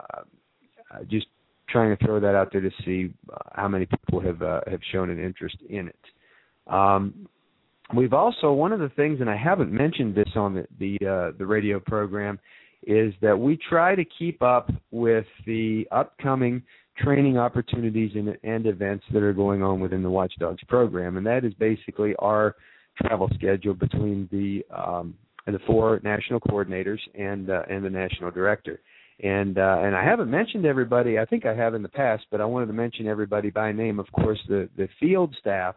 just 1.08 1.26
trying 1.68 1.96
to 1.96 2.04
throw 2.04 2.20
that 2.20 2.34
out 2.34 2.50
there 2.52 2.60
to 2.60 2.70
see 2.84 3.12
uh, 3.32 3.36
how 3.52 3.68
many 3.68 3.86
people 3.86 4.20
have 4.20 4.42
uh, 4.42 4.60
have 4.66 4.80
shown 4.92 5.10
an 5.10 5.22
interest 5.22 5.56
in 5.68 5.88
it. 5.88 5.98
Um, 6.66 7.28
we've 7.94 8.12
also 8.12 8.52
one 8.52 8.72
of 8.72 8.80
the 8.80 8.90
things, 8.90 9.20
and 9.20 9.30
I 9.30 9.36
haven't 9.36 9.72
mentioned 9.72 10.14
this 10.14 10.28
on 10.36 10.54
the 10.54 10.66
the, 10.78 11.06
uh, 11.06 11.38
the 11.38 11.46
radio 11.46 11.80
program, 11.80 12.38
is 12.86 13.14
that 13.22 13.38
we 13.38 13.58
try 13.68 13.94
to 13.94 14.04
keep 14.04 14.42
up 14.42 14.70
with 14.90 15.26
the 15.46 15.86
upcoming 15.92 16.62
training 16.98 17.38
opportunities 17.38 18.12
and, 18.14 18.36
and 18.42 18.66
events 18.66 19.04
that 19.12 19.22
are 19.22 19.32
going 19.32 19.62
on 19.62 19.80
within 19.80 20.02
the 20.02 20.10
Watchdogs 20.10 20.62
program, 20.68 21.16
and 21.16 21.26
that 21.26 21.44
is 21.44 21.54
basically 21.54 22.14
our 22.18 22.56
travel 23.00 23.30
schedule 23.34 23.74
between 23.74 24.28
the 24.30 24.64
um, 24.76 25.14
the 25.46 25.58
four 25.66 26.00
national 26.04 26.40
coordinators 26.40 26.98
and 27.14 27.50
uh, 27.50 27.62
and 27.70 27.84
the 27.84 27.90
national 27.90 28.30
director. 28.30 28.80
And 29.22 29.58
uh, 29.58 29.80
and 29.82 29.94
I 29.94 30.02
haven't 30.02 30.30
mentioned 30.30 30.64
everybody. 30.64 31.18
I 31.18 31.26
think 31.26 31.44
I 31.44 31.54
have 31.54 31.74
in 31.74 31.82
the 31.82 31.88
past, 31.88 32.24
but 32.30 32.40
I 32.40 32.46
wanted 32.46 32.66
to 32.66 32.72
mention 32.72 33.06
everybody 33.06 33.50
by 33.50 33.70
name. 33.70 33.98
Of 33.98 34.10
course, 34.12 34.38
the 34.48 34.68
the 34.76 34.88
field 34.98 35.36
staff 35.38 35.74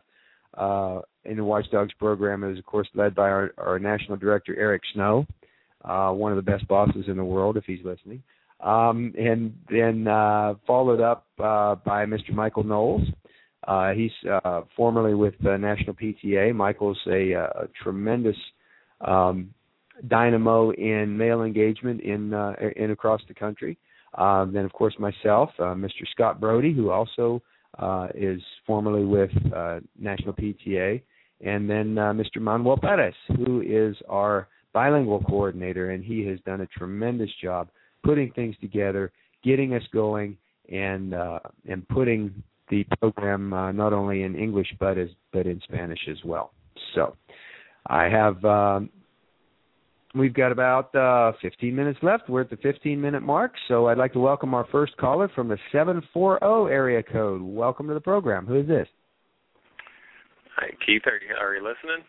uh, 0.58 1.02
in 1.26 1.38
the 1.38 1.44
Watchdogs 1.44 1.94
program 2.00 2.44
is 2.44 2.58
of 2.58 2.66
course 2.66 2.88
led 2.94 3.14
by 3.14 3.30
our, 3.30 3.52
our 3.58 3.80
national 3.80 4.18
director 4.18 4.56
Eric 4.58 4.82
Snow, 4.94 5.26
uh, 5.84 6.12
one 6.12 6.32
of 6.32 6.38
the 6.38 6.52
best 6.52 6.68
bosses 6.68 7.06
in 7.08 7.18
the 7.18 7.24
world 7.24 7.58
if 7.58 7.66
he's 7.66 7.84
listening. 7.84 8.24
Um, 8.62 9.14
and 9.18 9.54
then 9.70 10.08
uh, 10.08 10.54
followed 10.66 11.02
up 11.02 11.26
uh, 11.38 11.76
by 11.76 12.06
Mr. 12.06 12.32
Michael 12.32 12.64
Knowles. 12.64 13.04
Uh, 13.68 13.92
he's 13.92 14.12
uh, 14.44 14.62
formerly 14.76 15.16
with 15.16 15.34
the 15.42 15.58
National 15.58 15.96
PTA. 15.96 16.56
Michael's 16.56 17.00
a, 17.08 17.32
a 17.32 17.68
tremendous 17.82 18.38
um, 19.02 19.54
dynamo 20.08 20.72
in 20.72 21.18
male 21.18 21.44
engagement 21.44 22.02
in 22.02 22.34
uh, 22.34 22.54
in 22.76 22.92
across 22.92 23.22
the 23.28 23.34
country. 23.34 23.78
Um, 24.16 24.54
then, 24.54 24.66
of 24.66 24.74
course, 24.74 24.94
myself, 25.00 25.50
uh, 25.58 25.74
Mr. 25.74 26.08
Scott 26.12 26.40
Brody, 26.40 26.72
who 26.72 26.92
also 26.92 27.42
uh, 27.80 28.08
is 28.14 28.42
formerly 28.68 29.06
with 29.06 29.32
uh, 29.56 29.80
National 30.00 30.34
PTA, 30.34 31.02
and 31.42 31.70
then 31.70 31.98
uh, 31.98 32.14
Mr. 32.14 32.40
Manuel 32.40 32.78
Perez, 32.78 33.16
who 33.38 33.62
is 33.62 33.96
our 34.08 34.48
bilingual 34.72 35.24
coordinator, 35.24 35.92
and 35.92 36.04
he 36.04 36.26
has 36.26 36.40
done 36.46 36.62
a 36.62 36.68
tremendous 36.68 37.30
job 37.42 37.70
putting 38.04 38.32
things 38.34 38.56
together, 38.62 39.12
getting 39.44 39.74
us 39.74 39.84
going, 39.92 40.38
and 40.72 41.14
uh, 41.14 41.40
and 41.68 41.88
putting 41.90 42.44
the 42.70 42.86
program 43.00 43.54
uh, 43.54 43.72
not 43.72 43.94
only 43.94 44.24
in 44.24 44.36
English 44.36 44.74
but 44.80 44.98
as 44.98 45.10
but 45.32 45.46
in 45.46 45.60
Spanish 45.64 46.00
as 46.10 46.18
well. 46.24 46.52
So, 46.96 47.16
I 47.88 48.04
have 48.06 48.44
um, 48.46 48.90
We've 50.16 50.34
got 50.34 50.52
about 50.52 50.94
uh, 50.94 51.32
15 51.42 51.76
minutes 51.76 51.98
left. 52.04 52.30
We're 52.30 52.42
at 52.42 52.50
the 52.52 52.58
15 52.58 53.02
minute 53.02 53.24
mark, 53.24 53.54
so 53.68 53.88
I'd 53.88 53.98
like 53.98 54.14
to 54.14 54.20
welcome 54.20 54.54
our 54.54 54.68
first 54.72 54.96
caller 54.98 55.28
from 55.34 55.48
the 55.48 55.58
740 55.72 56.72
area 56.72 57.02
code. 57.02 57.42
Welcome 57.42 57.88
to 57.88 57.96
the 57.96 58.00
program. 58.00 58.46
Who 58.46 58.60
is 58.60 58.68
this? 58.68 58.88
Hi, 60.56 60.68
Keith. 60.86 61.02
Are 61.08 61.14
you, 61.18 61.36
are 61.40 61.56
you 61.56 61.62
listening? 61.62 62.06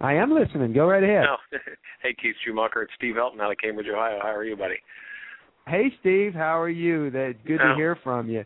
I 0.00 0.14
am 0.14 0.32
listening. 0.32 0.72
Go 0.72 0.86
right 0.86 1.04
ahead. 1.04 1.24
Oh. 1.28 1.58
hey, 2.02 2.12
Keith 2.20 2.34
Schumacher. 2.44 2.82
It's 2.82 2.92
Steve 2.96 3.14
Helton 3.14 3.40
out 3.40 3.52
of 3.52 3.58
Cambridge, 3.58 3.86
Ohio. 3.88 4.18
How 4.20 4.34
are 4.34 4.44
you, 4.44 4.56
buddy? 4.56 4.80
Hey, 5.68 5.92
Steve, 6.00 6.34
how 6.34 6.60
are 6.60 6.68
you? 6.68 7.10
That 7.10 7.34
good 7.46 7.60
oh. 7.62 7.68
to 7.68 7.74
hear 7.76 7.96
from 8.02 8.28
you. 8.28 8.44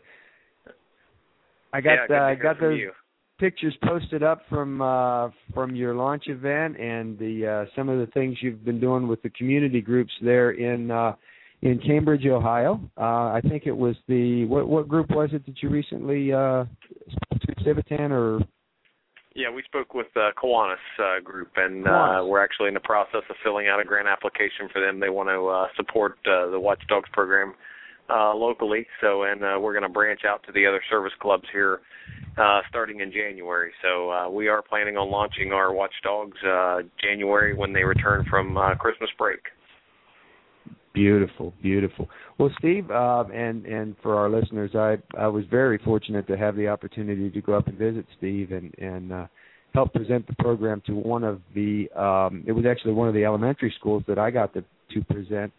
I 1.73 1.81
got 1.81 2.09
yeah, 2.09 2.27
uh, 2.27 2.35
got 2.35 2.59
those 2.61 2.77
you. 2.77 2.91
Pictures 3.39 3.75
posted 3.83 4.23
up 4.23 4.41
from 4.49 4.81
uh, 4.81 5.29
from 5.53 5.75
your 5.75 5.93
launch 5.95 6.25
event 6.27 6.79
and 6.79 7.17
the 7.19 7.65
uh, 7.67 7.75
some 7.75 7.89
of 7.89 7.99
the 7.99 8.07
things 8.13 8.37
you've 8.41 8.65
been 8.65 8.79
doing 8.79 9.07
with 9.07 9.21
the 9.21 9.29
community 9.31 9.81
groups 9.81 10.11
there 10.21 10.51
in 10.51 10.91
uh, 10.91 11.13
in 11.61 11.79
Cambridge, 11.79 12.25
Ohio. 12.25 12.79
Uh, 12.97 13.31
I 13.33 13.41
think 13.49 13.63
it 13.65 13.75
was 13.75 13.95
the 14.07 14.45
what 14.45 14.67
what 14.67 14.87
group 14.87 15.09
was 15.11 15.29
it 15.33 15.45
that 15.45 15.61
you 15.61 15.69
recently 15.69 16.33
uh, 16.33 16.65
spoke 17.09 17.41
to 17.41 17.63
Civitan 17.63 18.11
or 18.11 18.39
yeah, 19.35 19.51
we 19.53 19.61
spoke 19.63 19.93
with 19.93 20.07
uh, 20.15 20.31
Kiwanis 20.41 20.77
uh, 20.99 21.21
Group, 21.23 21.51
and 21.57 21.85
Kiwanis. 21.85 22.23
uh, 22.23 22.25
we're 22.25 22.43
actually 22.43 22.69
in 22.69 22.73
the 22.73 22.79
process 22.79 23.21
of 23.29 23.35
filling 23.43 23.67
out 23.67 23.79
a 23.79 23.83
grant 23.83 24.07
application 24.07 24.67
for 24.73 24.81
them. 24.81 24.99
They 24.99 25.09
want 25.09 25.29
to 25.29 25.47
uh, 25.47 25.67
support 25.75 26.17
uh, 26.25 26.49
the 26.49 26.59
Watchdogs 26.59 27.07
program 27.13 27.53
uh, 28.09 28.33
locally, 28.33 28.85
so 29.01 29.23
and 29.23 29.43
uh, 29.43 29.57
we're 29.59 29.73
going 29.73 29.83
to 29.83 29.89
branch 29.89 30.21
out 30.27 30.43
to 30.45 30.51
the 30.51 30.65
other 30.65 30.81
service 30.89 31.13
clubs 31.19 31.45
here 31.51 31.81
uh, 32.37 32.61
starting 32.69 33.01
in 33.01 33.11
January. 33.11 33.71
So 33.81 34.11
uh, 34.11 34.29
we 34.29 34.47
are 34.47 34.61
planning 34.61 34.97
on 34.97 35.09
launching 35.09 35.51
our 35.51 35.73
Watchdogs 35.73 36.37
uh, 36.45 36.79
January 37.01 37.53
when 37.53 37.73
they 37.73 37.83
return 37.83 38.25
from 38.29 38.57
uh, 38.57 38.75
Christmas 38.75 39.09
break. 39.17 39.39
Beautiful, 40.93 41.53
beautiful. 41.61 42.09
Well, 42.39 42.49
Steve, 42.57 42.89
uh, 42.89 43.25
and 43.33 43.65
and 43.65 43.95
for 44.01 44.15
our 44.15 44.29
listeners, 44.29 44.71
I 44.73 44.97
I 45.15 45.27
was 45.27 45.45
very 45.51 45.77
fortunate 45.79 46.25
to 46.27 46.37
have 46.37 46.55
the 46.55 46.67
opportunity 46.67 47.29
to 47.29 47.41
go 47.41 47.53
up 47.53 47.67
and 47.67 47.77
visit 47.77 48.05
Steve 48.17 48.51
and 48.51 48.73
and 48.79 49.13
uh, 49.13 49.27
help 49.75 49.93
present 49.93 50.25
the 50.25 50.33
program 50.39 50.81
to 50.87 50.93
one 50.93 51.23
of 51.23 51.41
the. 51.53 51.87
Um, 51.95 52.43
it 52.47 52.51
was 52.51 52.65
actually 52.65 52.93
one 52.93 53.07
of 53.07 53.13
the 53.13 53.25
elementary 53.25 53.71
schools 53.77 54.03
that 54.07 54.17
I 54.17 54.31
got 54.31 54.55
to 54.55 54.63
to 54.93 55.03
present, 55.03 55.53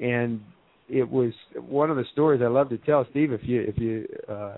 and 0.00 0.42
it 0.88 1.08
was 1.08 1.32
one 1.54 1.90
of 1.90 1.96
the 1.96 2.04
stories 2.12 2.40
I 2.42 2.48
love 2.48 2.68
to 2.70 2.78
tell. 2.78 3.06
Steve, 3.10 3.32
if 3.32 3.40
you 3.44 3.62
if 3.62 3.78
you 3.78 4.06
uh, 4.28 4.56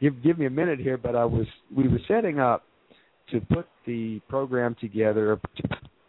give 0.00 0.22
give 0.22 0.38
me 0.38 0.46
a 0.46 0.50
minute 0.50 0.78
here, 0.78 0.96
but 0.96 1.16
I 1.16 1.24
was 1.24 1.46
we 1.74 1.88
were 1.88 2.00
setting 2.08 2.38
up 2.38 2.64
to 3.30 3.40
put 3.40 3.66
the 3.86 4.20
program 4.28 4.76
together, 4.80 5.32
a 5.32 5.40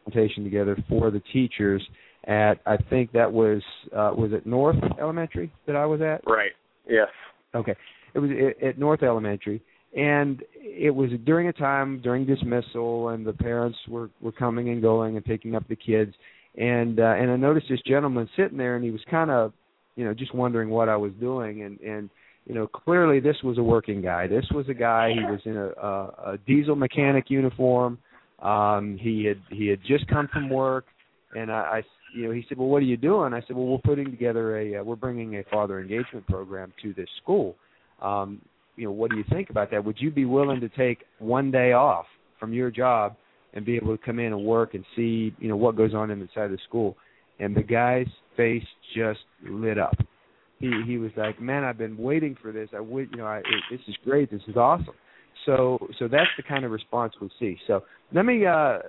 presentation 0.05 0.43
together 0.43 0.77
for 0.89 1.11
the 1.11 1.21
teachers 1.31 1.81
at 2.25 2.55
I 2.65 2.77
think 2.89 3.11
that 3.13 3.31
was 3.31 3.61
uh 3.95 4.11
was 4.15 4.31
it 4.33 4.45
North 4.45 4.77
Elementary 4.99 5.51
that 5.67 5.75
I 5.75 5.85
was 5.85 6.01
at? 6.01 6.21
Right. 6.25 6.51
Yes. 6.87 7.09
Okay. 7.55 7.75
It 8.13 8.19
was 8.19 8.31
at 8.65 8.77
North 8.77 9.03
Elementary 9.03 9.61
and 9.95 10.41
it 10.55 10.93
was 10.93 11.09
during 11.25 11.47
a 11.49 11.53
time 11.53 12.01
during 12.01 12.25
dismissal 12.25 13.09
and 13.09 13.25
the 13.25 13.33
parents 13.33 13.77
were 13.89 14.09
were 14.21 14.31
coming 14.31 14.69
and 14.69 14.81
going 14.81 15.17
and 15.17 15.25
picking 15.25 15.55
up 15.55 15.67
the 15.67 15.75
kids 15.75 16.13
and 16.57 16.99
uh 16.99 17.15
and 17.17 17.31
I 17.31 17.35
noticed 17.35 17.67
this 17.69 17.81
gentleman 17.85 18.29
sitting 18.35 18.57
there 18.57 18.75
and 18.75 18.83
he 18.83 18.91
was 18.91 19.01
kind 19.09 19.31
of 19.31 19.53
you 19.95 20.05
know 20.05 20.13
just 20.13 20.33
wondering 20.33 20.69
what 20.69 20.89
I 20.89 20.95
was 20.95 21.11
doing 21.19 21.63
and 21.63 21.79
and 21.79 22.09
you 22.45 22.53
know 22.53 22.67
clearly 22.67 23.19
this 23.19 23.37
was 23.43 23.57
a 23.57 23.63
working 23.63 24.01
guy 24.01 24.27
this 24.27 24.45
was 24.51 24.67
a 24.69 24.73
guy 24.73 25.11
he 25.13 25.23
was 25.23 25.39
in 25.45 25.57
a 25.57 25.67
a, 25.69 26.33
a 26.33 26.37
diesel 26.45 26.75
mechanic 26.75 27.29
uniform 27.29 27.97
um 28.41 28.97
he 29.01 29.25
had 29.25 29.41
he 29.49 29.67
had 29.67 29.79
just 29.87 30.07
come 30.07 30.27
from 30.31 30.49
work 30.49 30.85
and 31.35 31.51
I, 31.51 31.55
I 31.55 31.81
you 32.13 32.27
know, 32.27 32.31
he 32.31 32.45
said, 32.47 32.57
"Well, 32.57 32.67
what 32.67 32.77
are 32.77 32.85
you 32.85 32.97
doing?" 32.97 33.33
I 33.33 33.41
said, 33.41 33.55
"Well, 33.55 33.65
we're 33.65 33.77
putting 33.79 34.11
together 34.11 34.57
a, 34.57 34.77
uh, 34.79 34.83
we're 34.83 34.95
bringing 34.95 35.37
a 35.37 35.43
father 35.51 35.79
engagement 35.79 36.27
program 36.27 36.71
to 36.83 36.93
this 36.93 37.09
school. 37.21 37.55
Um, 38.01 38.41
you 38.75 38.85
know, 38.85 38.91
what 38.91 39.11
do 39.11 39.17
you 39.17 39.23
think 39.29 39.49
about 39.49 39.71
that? 39.71 39.83
Would 39.83 39.97
you 39.99 40.11
be 40.11 40.25
willing 40.25 40.59
to 40.61 40.69
take 40.69 40.99
one 41.19 41.51
day 41.51 41.73
off 41.73 42.05
from 42.39 42.53
your 42.53 42.71
job 42.71 43.15
and 43.53 43.65
be 43.65 43.75
able 43.75 43.95
to 43.95 44.03
come 44.03 44.19
in 44.19 44.33
and 44.33 44.43
work 44.43 44.73
and 44.73 44.85
see, 44.95 45.35
you 45.39 45.47
know, 45.47 45.55
what 45.55 45.75
goes 45.75 45.93
on 45.93 46.11
inside 46.11 46.47
the 46.47 46.59
school?" 46.67 46.97
And 47.39 47.55
the 47.55 47.63
guy's 47.63 48.07
face 48.37 48.65
just 48.95 49.19
lit 49.47 49.77
up. 49.77 49.95
He 50.59 50.71
he 50.85 50.97
was 50.97 51.11
like, 51.17 51.41
"Man, 51.41 51.63
I've 51.63 51.77
been 51.77 51.97
waiting 51.97 52.35
for 52.41 52.51
this. 52.51 52.69
I 52.75 52.79
would, 52.79 53.09
you 53.11 53.17
know, 53.17 53.25
I, 53.25 53.37
it, 53.39 53.63
this 53.71 53.81
is 53.87 53.95
great. 54.03 54.31
This 54.31 54.41
is 54.47 54.55
awesome." 54.55 54.95
So 55.45 55.77
so 55.99 56.07
that's 56.07 56.29
the 56.37 56.43
kind 56.43 56.65
of 56.65 56.71
response 56.71 57.13
we 57.19 57.29
see. 57.39 57.57
So 57.67 57.83
let 58.13 58.25
me 58.25 58.45
uh, 58.45 58.79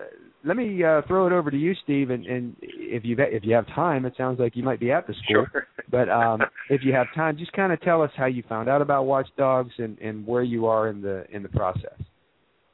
let 0.45 0.57
me 0.57 0.83
uh, 0.85 1.03
throw 1.07 1.27
it 1.27 1.33
over 1.33 1.51
to 1.51 1.57
you, 1.57 1.75
Steve, 1.83 2.11
and, 2.11 2.27
and 2.27 2.57
if 2.61 3.05
you 3.05 3.17
if 3.19 3.45
you 3.45 3.55
have 3.55 3.67
time, 3.69 4.05
it 4.05 4.15
sounds 4.17 4.39
like 4.39 4.57
you 4.57 4.63
might 4.63 4.81
be 4.81 4.93
at 4.93 5.07
the 5.07 5.15
school. 5.25 5.47
Sure. 5.51 5.67
but 5.91 6.09
um, 6.09 6.43
if 6.71 6.83
you 6.85 6.93
have 6.93 7.07
time, 7.15 7.37
just 7.37 7.53
kind 7.53 7.73
of 7.73 7.81
tell 7.81 8.03
us 8.03 8.11
how 8.17 8.27
you 8.27 8.43
found 8.49 8.69
out 8.69 8.83
about 8.83 9.05
Watchdogs 9.05 9.73
and, 9.79 9.99
and 9.99 10.27
where 10.27 10.43
you 10.43 10.67
are 10.67 10.89
in 10.89 11.01
the 11.01 11.25
in 11.31 11.43
the 11.43 11.49
process. 11.49 11.99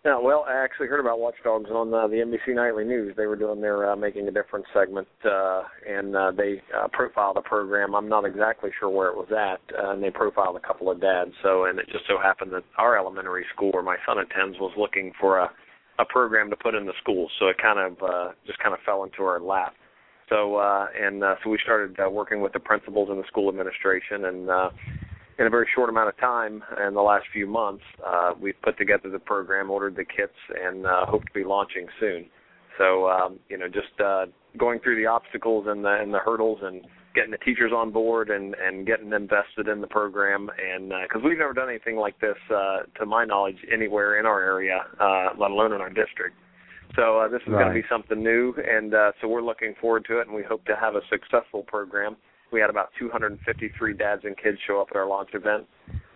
Yeah, 0.03 0.19
well, 0.19 0.47
I 0.49 0.55
actually 0.65 0.87
heard 0.87 1.01
about 1.01 1.19
Watchdogs 1.19 1.69
on 1.71 1.93
uh, 1.93 2.09
the 2.09 2.17
NBC 2.17 2.55
Nightly 2.55 2.85
News. 2.85 3.15
They 3.19 3.27
were 3.27 3.37
doing 3.37 3.61
their 3.61 3.91
uh, 3.91 3.97
Making 3.97 4.29
a 4.29 4.31
Difference 4.31 4.65
segment, 4.73 5.07
uh, 5.27 5.63
and 5.87 6.17
uh, 6.17 6.33
they 6.35 6.63
uh, 6.75 6.89
profiled 6.91 7.37
the 7.37 7.43
program. 7.43 7.95
I'm 7.95 8.09
not 8.09 8.25
exactly 8.25 8.71
sure 8.81 8.89
where 8.89 9.09
it 9.09 9.17
was 9.17 9.29
at, 9.31 9.61
uh, 9.77 9.91
and 9.91 10.03
they 10.03 10.09
profiled 10.09 10.57
a 10.57 10.67
couple 10.67 10.91
of 10.91 11.03
dads. 11.03 11.33
So, 11.43 11.67
and 11.67 11.79
it 11.79 11.85
just 11.93 12.07
so 12.09 12.17
happened 12.19 12.53
that 12.53 12.65
our 12.79 12.97
elementary 12.97 13.45
school, 13.55 13.73
where 13.73 13.83
my 13.83 13.97
son 14.07 14.17
attends, 14.17 14.59
was 14.59 14.73
looking 14.79 15.13
for 15.21 15.39
a 15.39 15.51
a 16.01 16.05
program 16.07 16.51
to 16.51 16.57
put 16.57 16.75
in 16.75 16.87
the 16.87 16.93
school. 17.03 17.29
So 17.39 17.49
it 17.49 17.57
kind 17.59 17.79
of 17.79 18.03
uh, 18.03 18.33
just 18.47 18.59
kind 18.59 18.75
of 18.75 18.81
fell 18.85 19.05
into 19.05 19.23
our 19.23 19.41
lap. 19.41 19.75
So 20.29 20.57
uh, 20.57 20.87
and 20.99 21.23
uh, 21.23 21.35
so 21.45 21.51
we 21.51 21.59
started 21.63 21.99
uh, 22.01 22.09
working 22.09 22.41
with 22.41 22.53
the 22.53 22.61
principals 22.61 23.09
and 23.11 23.19
the 23.19 23.27
school 23.27 23.49
administration, 23.49 24.25
and 24.25 24.51
uh, 24.51 24.71
in 25.41 25.47
a 25.47 25.51
very 25.51 25.67
short 25.75 25.89
amount 25.89 26.11
of 26.11 26.17
time 26.19 26.63
in 26.87 26.93
the 26.93 27.01
last 27.01 27.25
few 27.33 27.47
months, 27.47 27.83
uh, 28.07 28.33
we've 28.39 28.61
put 28.63 28.77
together 28.77 29.09
the 29.09 29.19
program, 29.19 29.71
ordered 29.71 29.97
the 29.97 30.05
kits, 30.05 30.37
and 30.63 30.87
uh, 30.87 31.07
hope 31.07 31.25
to 31.25 31.33
be 31.33 31.45
launching 31.45 31.87
soon. 31.99 32.27
So, 32.77 33.09
um, 33.09 33.39
you 33.49 33.57
know, 33.57 33.67
just 33.67 33.99
uh, 34.05 34.27
going 34.59 34.81
through 34.81 34.97
the 34.97 35.07
obstacles 35.07 35.67
and 35.67 35.83
the, 35.83 35.99
and 35.99 36.13
the 36.13 36.19
hurdles 36.19 36.59
and 36.63 36.83
getting 37.15 37.31
the 37.31 37.39
teachers 37.39 37.73
on 37.75 37.91
board 37.91 38.29
and, 38.29 38.55
and 38.55 38.87
getting 38.87 39.09
them 39.09 39.27
vested 39.27 39.67
in 39.67 39.81
the 39.81 39.87
program. 39.87 40.51
And 40.63 40.93
because 41.03 41.23
uh, 41.25 41.29
we've 41.29 41.39
never 41.39 41.55
done 41.55 41.71
anything 41.71 41.97
like 41.97 42.21
this, 42.21 42.37
uh, 42.55 42.81
to 42.99 43.07
my 43.07 43.25
knowledge, 43.25 43.57
anywhere 43.73 44.21
in 44.21 44.27
our 44.27 44.43
area, 44.43 44.81
uh, 45.01 45.29
let 45.39 45.51
alone 45.51 45.73
in 45.73 45.81
our 45.81 45.89
district. 45.89 46.37
So 46.97 47.19
uh, 47.19 47.29
this 47.29 47.41
is 47.47 47.49
right. 47.49 47.65
going 47.65 47.75
to 47.75 47.81
be 47.81 47.87
something 47.89 48.23
new, 48.23 48.53
and 48.67 48.93
uh, 48.95 49.13
so 49.21 49.29
we're 49.29 49.43
looking 49.43 49.75
forward 49.81 50.05
to 50.09 50.19
it, 50.19 50.27
and 50.27 50.37
we 50.37 50.43
hope 50.43 50.65
to 50.67 50.77
have 50.77 50.97
a 50.97 51.01
successful 51.09 51.63
program 51.63 52.17
we 52.53 52.61
had 52.61 52.71
about 52.71 52.91
253 52.99 53.95
dads 53.95 54.23
and 54.25 54.37
kids 54.37 54.59
show 54.67 54.81
up 54.81 54.89
at 54.91 54.97
our 54.97 55.07
launch 55.07 55.31
event, 55.35 55.67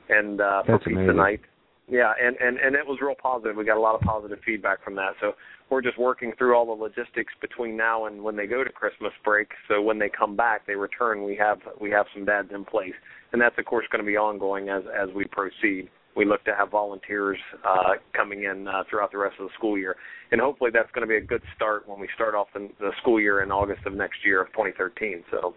and 0.09 0.40
uh, 0.40 0.62
for 0.64 0.79
pizza 0.79 1.01
amazing. 1.01 1.16
night. 1.16 1.40
Yeah, 1.88 2.12
and 2.20 2.37
and 2.37 2.57
and 2.59 2.75
it 2.75 2.87
was 2.87 2.99
real 3.03 3.14
positive. 3.14 3.57
We 3.57 3.64
got 3.64 3.77
a 3.77 3.81
lot 3.81 3.94
of 3.94 4.01
positive 4.01 4.38
feedback 4.44 4.83
from 4.83 4.94
that. 4.97 5.12
So 5.20 5.33
we're 5.68 5.83
just 5.83 5.99
working 5.99 6.33
through 6.38 6.55
all 6.55 6.64
the 6.64 6.73
logistics 6.73 7.35
between 7.40 7.77
now 7.77 8.07
and 8.07 8.23
when 8.23 8.37
they 8.37 8.47
go 8.47 8.64
to 8.64 8.70
Christmas 8.70 9.12
break. 9.23 9.49
So 9.68 9.83
when 9.83 9.99
they 9.99 10.09
come 10.09 10.35
back, 10.35 10.66
they 10.66 10.77
return. 10.77 11.25
We 11.25 11.37
have 11.37 11.59
we 11.81 11.90
have 11.90 12.07
some 12.14 12.25
dads 12.25 12.49
in 12.55 12.64
place, 12.64 12.94
and 13.33 13.40
that's 13.40 13.59
of 13.59 13.66
course 13.66 13.85
going 13.92 14.03
to 14.03 14.07
be 14.07 14.16
ongoing 14.16 14.70
as 14.70 14.83
as 14.99 15.14
we 15.14 15.27
proceed. 15.27 15.90
We 16.16 16.25
look 16.25 16.44
to 16.44 16.55
have 16.55 16.70
volunteers 16.70 17.38
uh, 17.68 17.94
coming 18.14 18.44
in 18.44 18.68
uh, 18.68 18.85
throughout 18.88 19.11
the 19.11 19.18
rest 19.18 19.35
of 19.40 19.49
the 19.49 19.55
school 19.59 19.77
year, 19.77 19.97
and 20.33 20.40
hopefully 20.40 20.70
that's 20.73 20.90
going 20.92 21.07
to 21.07 21.09
be 21.09 21.16
a 21.16 21.20
good 21.20 21.42
start 21.57 21.87
when 21.88 22.01
we 22.01 22.09
start 22.14 22.35
off 22.35 22.47
the, 22.55 22.70
the 22.79 22.92
school 23.03 23.20
year 23.20 23.42
in 23.42 23.51
August 23.51 23.85
of 23.85 23.94
next 23.94 24.25
year 24.25 24.40
of 24.40 24.49
2013. 24.53 25.25
So 25.31 25.55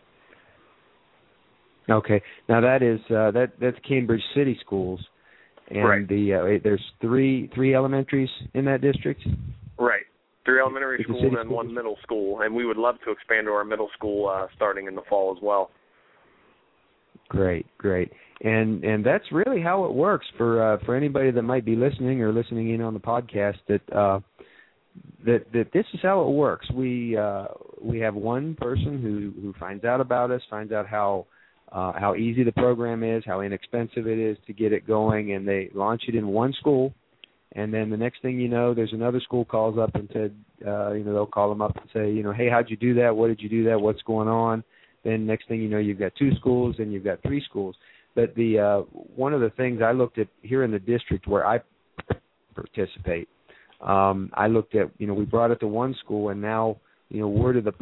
Okay. 1.89 2.21
Now 2.49 2.61
that 2.61 2.81
is 2.81 2.99
uh, 3.11 3.31
that 3.31 3.53
that's 3.59 3.77
Cambridge 3.87 4.23
City 4.35 4.57
Schools, 4.65 4.99
and 5.69 5.83
Right. 5.87 6.07
the 6.07 6.33
uh, 6.33 6.59
there's 6.63 6.83
three 7.01 7.49
three 7.55 7.73
elementaries 7.73 8.29
in 8.53 8.65
that 8.65 8.81
district. 8.81 9.21
Right. 9.79 10.03
Three 10.45 10.59
elementary 10.59 11.03
schools 11.03 11.33
and 11.37 11.49
one 11.49 11.73
middle 11.73 11.97
school, 12.03 12.41
and 12.41 12.55
we 12.55 12.65
would 12.65 12.77
love 12.77 12.95
to 13.05 13.11
expand 13.11 13.47
to 13.47 13.51
our 13.51 13.65
middle 13.65 13.89
school 13.95 14.29
uh, 14.29 14.47
starting 14.55 14.87
in 14.87 14.95
the 14.95 15.01
fall 15.09 15.35
as 15.35 15.41
well. 15.43 15.71
Great, 17.29 17.65
great. 17.77 18.11
And 18.41 18.83
and 18.83 19.05
that's 19.05 19.25
really 19.31 19.61
how 19.61 19.85
it 19.85 19.93
works 19.93 20.25
for 20.37 20.61
uh, 20.63 20.77
for 20.85 20.95
anybody 20.95 21.31
that 21.31 21.41
might 21.41 21.65
be 21.65 21.75
listening 21.75 22.21
or 22.21 22.31
listening 22.31 22.73
in 22.73 22.81
on 22.81 22.93
the 22.93 22.99
podcast 22.99 23.57
that 23.67 23.81
uh, 23.93 24.19
that 25.25 25.45
that 25.51 25.73
this 25.73 25.85
is 25.93 25.99
how 26.01 26.21
it 26.21 26.31
works. 26.31 26.69
We 26.71 27.17
uh, 27.17 27.47
we 27.81 27.99
have 27.99 28.15
one 28.15 28.55
person 28.55 29.01
who 29.01 29.41
who 29.41 29.53
finds 29.59 29.83
out 29.83 29.99
about 29.99 30.31
us, 30.31 30.41
finds 30.49 30.71
out 30.71 30.87
how 30.87 31.25
uh, 31.71 31.93
how 31.99 32.15
easy 32.15 32.43
the 32.43 32.51
program 32.51 33.03
is, 33.03 33.23
how 33.25 33.41
inexpensive 33.41 34.07
it 34.07 34.19
is 34.19 34.37
to 34.47 34.53
get 34.53 34.71
it 34.71 34.87
going, 34.87 35.33
and 35.33 35.47
they 35.47 35.69
launch 35.73 36.03
it 36.07 36.15
in 36.15 36.27
one 36.27 36.53
school. 36.53 36.93
And 37.53 37.73
then 37.73 37.89
the 37.89 37.97
next 37.97 38.21
thing 38.21 38.39
you 38.39 38.47
know, 38.47 38.73
there's 38.73 38.93
another 38.93 39.19
school 39.19 39.45
calls 39.45 39.77
up 39.77 39.95
and 39.95 40.09
said, 40.13 40.35
uh, 40.65 40.91
you 40.93 41.03
know, 41.03 41.13
they'll 41.13 41.25
call 41.25 41.49
them 41.49 41.61
up 41.61 41.75
and 41.77 41.89
say, 41.93 42.11
you 42.11 42.23
know, 42.23 42.31
hey, 42.31 42.49
how'd 42.49 42.69
you 42.69 42.77
do 42.77 42.93
that? 42.95 43.15
What 43.15 43.27
did 43.27 43.41
you 43.41 43.49
do 43.49 43.63
that? 43.65 43.79
What's 43.79 44.01
going 44.03 44.27
on? 44.27 44.63
Then 45.03 45.25
next 45.25 45.47
thing 45.47 45.61
you 45.61 45.69
know, 45.69 45.77
you've 45.77 45.99
got 45.99 46.13
two 46.15 46.31
schools 46.35 46.75
and 46.79 46.91
you've 46.91 47.03
got 47.03 47.21
three 47.21 47.43
schools. 47.49 47.75
But 48.15 48.35
the 48.35 48.59
uh, 48.59 48.79
one 49.15 49.33
of 49.33 49.41
the 49.41 49.51
things 49.51 49.81
I 49.81 49.91
looked 49.91 50.17
at 50.17 50.27
here 50.41 50.63
in 50.63 50.71
the 50.71 50.79
district 50.79 51.27
where 51.27 51.45
I 51.45 51.59
participate, 52.55 53.29
um, 53.79 54.31
I 54.33 54.47
looked 54.47 54.75
at, 54.75 54.89
you 54.97 55.07
know, 55.07 55.13
we 55.13 55.25
brought 55.25 55.51
it 55.51 55.59
to 55.59 55.67
one 55.67 55.95
school, 56.03 56.29
and 56.29 56.41
now, 56.41 56.77
you 57.09 57.21
know, 57.21 57.27
we're 57.27 57.53
to 57.53 57.61
the 57.61 57.73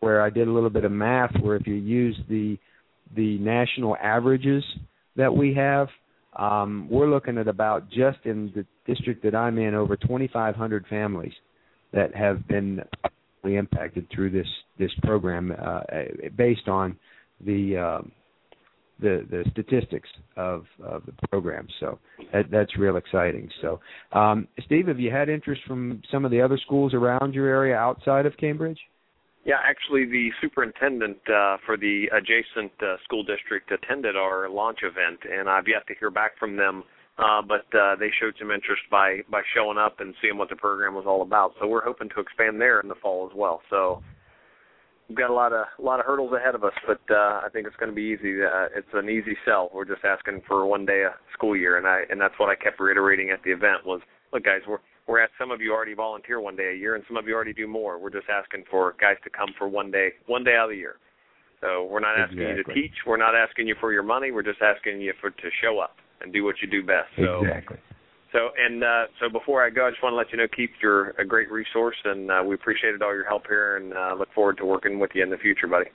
where 0.00 0.22
I 0.22 0.30
did 0.30 0.48
a 0.48 0.50
little 0.50 0.70
bit 0.70 0.84
of 0.84 0.92
math, 0.92 1.32
where 1.40 1.56
if 1.56 1.66
you 1.66 1.74
use 1.74 2.18
the 2.28 2.58
the 3.14 3.38
national 3.38 3.96
averages 3.96 4.64
that 5.16 5.34
we 5.34 5.54
have, 5.54 5.88
um, 6.36 6.88
we're 6.90 7.10
looking 7.10 7.38
at 7.38 7.48
about 7.48 7.88
just 7.90 8.18
in 8.24 8.52
the 8.54 8.64
district 8.86 9.22
that 9.24 9.34
I'm 9.34 9.58
in 9.58 9.74
over 9.74 9.96
2,500 9.96 10.86
families 10.88 11.32
that 11.92 12.14
have 12.14 12.46
been 12.48 12.82
impacted 13.44 14.06
through 14.14 14.30
this 14.30 14.46
this 14.78 14.90
program 15.02 15.52
uh, 15.60 15.80
based 16.36 16.68
on 16.68 16.96
the 17.44 17.76
uh, 17.76 18.08
the 19.00 19.26
the 19.30 19.44
statistics 19.50 20.08
of 20.36 20.64
of 20.82 21.04
the 21.04 21.12
program. 21.28 21.66
So 21.80 21.98
that 22.32 22.50
that's 22.50 22.76
real 22.78 22.96
exciting. 22.96 23.50
So, 23.60 23.80
um, 24.12 24.48
Steve, 24.64 24.86
have 24.88 25.00
you 25.00 25.10
had 25.10 25.28
interest 25.28 25.60
from 25.66 26.02
some 26.10 26.24
of 26.24 26.30
the 26.30 26.40
other 26.40 26.58
schools 26.64 26.94
around 26.94 27.34
your 27.34 27.48
area 27.48 27.76
outside 27.76 28.26
of 28.26 28.36
Cambridge? 28.38 28.78
Yeah, 29.44 29.58
actually, 29.64 30.04
the 30.06 30.30
superintendent 30.40 31.18
uh, 31.28 31.56
for 31.66 31.76
the 31.76 32.06
adjacent 32.12 32.70
uh, 32.80 32.96
school 33.02 33.24
district 33.24 33.72
attended 33.72 34.14
our 34.16 34.48
launch 34.48 34.80
event, 34.82 35.18
and 35.28 35.48
I've 35.48 35.66
yet 35.66 35.86
to 35.88 35.94
hear 35.98 36.10
back 36.10 36.38
from 36.38 36.56
them. 36.56 36.84
Uh, 37.18 37.42
but 37.42 37.66
uh, 37.78 37.94
they 37.96 38.08
showed 38.20 38.34
some 38.38 38.50
interest 38.50 38.82
by 38.90 39.20
by 39.30 39.42
showing 39.54 39.76
up 39.76 40.00
and 40.00 40.14
seeing 40.22 40.38
what 40.38 40.48
the 40.48 40.56
program 40.56 40.94
was 40.94 41.04
all 41.06 41.22
about. 41.22 41.52
So 41.60 41.66
we're 41.66 41.84
hoping 41.84 42.08
to 42.10 42.20
expand 42.20 42.60
there 42.60 42.80
in 42.80 42.88
the 42.88 42.94
fall 42.94 43.28
as 43.30 43.36
well. 43.36 43.60
So 43.68 44.02
we've 45.08 45.18
got 45.18 45.28
a 45.28 45.34
lot 45.34 45.52
of 45.52 45.66
a 45.78 45.82
lot 45.82 46.00
of 46.00 46.06
hurdles 46.06 46.32
ahead 46.32 46.54
of 46.54 46.64
us, 46.64 46.72
but 46.86 47.00
uh, 47.10 47.42
I 47.44 47.48
think 47.52 47.66
it's 47.66 47.76
going 47.76 47.90
to 47.90 47.94
be 47.94 48.16
easy. 48.16 48.42
Uh, 48.42 48.68
it's 48.74 48.88
an 48.94 49.10
easy 49.10 49.36
sell. 49.44 49.70
We're 49.74 49.84
just 49.84 50.04
asking 50.04 50.40
for 50.48 50.64
one 50.64 50.86
day 50.86 51.02
a 51.02 51.14
school 51.34 51.54
year, 51.54 51.76
and 51.76 51.86
I 51.86 52.02
and 52.08 52.18
that's 52.18 52.34
what 52.38 52.48
I 52.48 52.54
kept 52.54 52.80
reiterating 52.80 53.28
at 53.30 53.42
the 53.42 53.50
event 53.50 53.84
was, 53.84 54.00
look, 54.32 54.44
guys, 54.44 54.60
we're 54.66 54.78
whereas 55.06 55.30
some 55.38 55.50
of 55.50 55.60
you 55.60 55.72
already 55.72 55.94
volunteer 55.94 56.40
one 56.40 56.56
day 56.56 56.72
a 56.72 56.76
year 56.76 56.94
and 56.94 57.04
some 57.08 57.16
of 57.16 57.26
you 57.26 57.34
already 57.34 57.52
do 57.52 57.66
more. 57.66 57.98
We're 57.98 58.10
just 58.10 58.28
asking 58.28 58.64
for 58.70 58.94
guys 59.00 59.16
to 59.24 59.30
come 59.30 59.48
for 59.58 59.68
one 59.68 59.90
day, 59.90 60.10
one 60.26 60.44
day 60.44 60.56
out 60.56 60.64
of 60.64 60.70
the 60.70 60.76
year. 60.76 60.96
So 61.60 61.84
we're 61.84 62.00
not 62.00 62.18
asking 62.18 62.40
exactly. 62.40 62.56
you 62.56 62.64
to 62.64 62.88
teach. 62.88 62.96
We're 63.06 63.16
not 63.16 63.34
asking 63.34 63.68
you 63.68 63.76
for 63.80 63.92
your 63.92 64.02
money. 64.02 64.32
We're 64.32 64.42
just 64.42 64.60
asking 64.60 65.00
you 65.00 65.12
for 65.20 65.30
to 65.30 65.48
show 65.62 65.78
up 65.78 65.96
and 66.20 66.32
do 66.32 66.44
what 66.44 66.56
you 66.60 66.68
do 66.68 66.84
best. 66.84 67.08
So, 67.16 67.44
exactly. 67.44 67.78
So 68.32 68.48
and 68.58 68.82
uh, 68.82 69.04
so 69.20 69.28
before 69.28 69.64
I 69.64 69.70
go, 69.70 69.86
I 69.86 69.90
just 69.90 70.02
want 70.02 70.14
to 70.14 70.16
let 70.16 70.32
you 70.32 70.38
know, 70.38 70.48
Keith, 70.56 70.70
you're 70.82 71.10
a 71.10 71.24
great 71.24 71.52
resource, 71.52 71.96
and 72.04 72.30
uh, 72.30 72.42
we 72.44 72.54
appreciated 72.54 73.02
all 73.02 73.14
your 73.14 73.26
help 73.26 73.46
here, 73.46 73.76
and 73.76 73.92
uh, 73.92 74.14
look 74.18 74.28
forward 74.34 74.56
to 74.58 74.64
working 74.64 74.98
with 74.98 75.10
you 75.14 75.22
in 75.22 75.30
the 75.30 75.36
future, 75.36 75.66
buddy. 75.66 75.90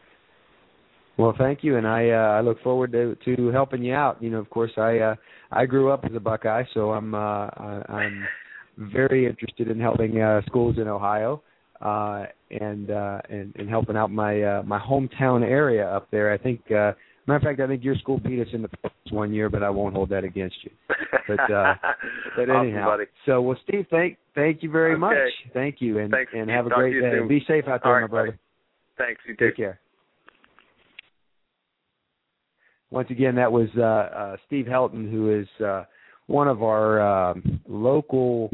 Well, 1.18 1.34
thank 1.36 1.64
you, 1.64 1.78
and 1.78 1.88
I 1.88 2.10
uh, 2.12 2.38
I 2.38 2.42
look 2.42 2.62
forward 2.62 2.92
to 2.92 3.18
to 3.26 3.48
helping 3.48 3.84
you 3.84 3.96
out. 3.96 4.22
You 4.22 4.30
know, 4.30 4.38
of 4.38 4.50
course, 4.52 4.72
I 4.78 5.00
uh, 5.00 5.16
I 5.52 5.66
grew 5.66 5.90
up 5.92 6.06
as 6.06 6.12
a 6.16 6.20
Buckeye, 6.20 6.64
so 6.76 6.92
I'm 6.92 7.16
uh, 7.16 7.18
I, 7.18 7.82
I'm 7.90 8.24
very 8.78 9.26
interested 9.26 9.70
in 9.70 9.80
helping 9.80 10.22
uh, 10.22 10.42
schools 10.46 10.78
in 10.78 10.88
Ohio 10.88 11.42
uh, 11.82 12.26
and, 12.50 12.92
uh, 12.92 13.20
and 13.30 13.54
and 13.56 13.70
helping 13.70 13.96
out 13.96 14.12
my 14.12 14.42
uh, 14.42 14.64
my 14.64 14.80
hometown 14.80 15.44
area 15.44 15.88
up 15.88 16.10
there. 16.12 16.32
I 16.32 16.38
think, 16.38 16.62
uh, 16.72 16.94
matter 17.28 17.38
of 17.38 17.42
fact, 17.44 17.60
I 17.60 17.68
think 17.68 17.84
your 17.84 17.96
school 17.96 18.20
beat 18.20 18.40
us 18.40 18.48
in 18.54 18.62
the 18.62 18.70
playoffs 18.70 19.12
one 19.12 19.34
year, 19.34 19.50
but 19.50 19.64
I 19.64 19.70
won't 19.70 19.94
hold 19.94 20.10
that 20.10 20.24
against 20.24 20.56
you. 20.64 20.72
But 21.28 21.52
uh, 21.52 21.76
but 22.36 22.50
anyhow, 22.50 22.92
awesome, 22.92 23.06
so 23.26 23.42
well, 23.42 23.58
Steve, 23.68 23.86
thank 23.92 24.18
thank 24.34 24.64
you 24.64 24.72
very 24.72 24.94
okay. 24.94 25.00
much. 25.00 25.18
Thank 25.54 25.76
you, 25.80 26.00
and 26.00 26.12
Thanks. 26.12 26.32
and 26.36 26.50
have 26.50 26.66
a 26.66 26.70
Talk 26.70 26.80
great 26.80 27.00
day. 27.00 27.12
Soon. 27.18 27.28
Be 27.28 27.44
safe 27.48 27.66
out 27.68 27.82
there, 27.84 27.94
right, 27.94 28.02
my 28.02 28.08
brother. 28.08 28.28
Buddy. 28.28 28.40
Thanks. 28.98 29.22
You 29.28 29.36
too. 29.36 29.48
Take 29.48 29.58
care. 29.58 29.80
Once 32.90 33.10
again, 33.12 33.36
that 33.36 33.52
was 33.52 33.68
uh, 33.78 33.82
uh, 33.82 34.38
Steve 34.48 34.66
Helton, 34.66 35.12
who 35.12 35.38
is 35.38 35.48
uh, 35.64 35.84
one 36.28 36.48
of 36.48 36.64
our 36.64 37.02
um, 37.02 37.60
local 37.68 38.50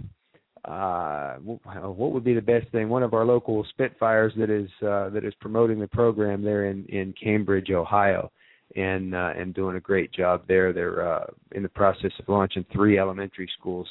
uh, 0.65 1.35
what 1.35 2.11
would 2.11 2.23
be 2.23 2.33
the 2.33 2.41
best 2.41 2.71
thing? 2.71 2.87
One 2.87 3.03
of 3.03 3.13
our 3.13 3.25
local 3.25 3.65
Spitfires 3.69 4.31
that 4.37 4.49
is 4.49 4.69
uh, 4.81 5.09
that 5.09 5.25
is 5.25 5.33
promoting 5.41 5.79
the 5.79 5.87
program 5.87 6.41
there 6.41 6.67
in 6.67 6.85
in 6.85 7.13
Cambridge, 7.21 7.69
Ohio, 7.71 8.31
and 8.75 9.13
uh, 9.13 9.33
and 9.35 9.53
doing 9.53 9.75
a 9.75 9.81
great 9.81 10.11
job 10.13 10.43
there. 10.47 10.71
They're 10.71 11.15
uh, 11.15 11.25
in 11.51 11.63
the 11.63 11.69
process 11.69 12.11
of 12.19 12.29
launching 12.29 12.65
three 12.71 12.97
elementary 12.97 13.49
schools 13.59 13.87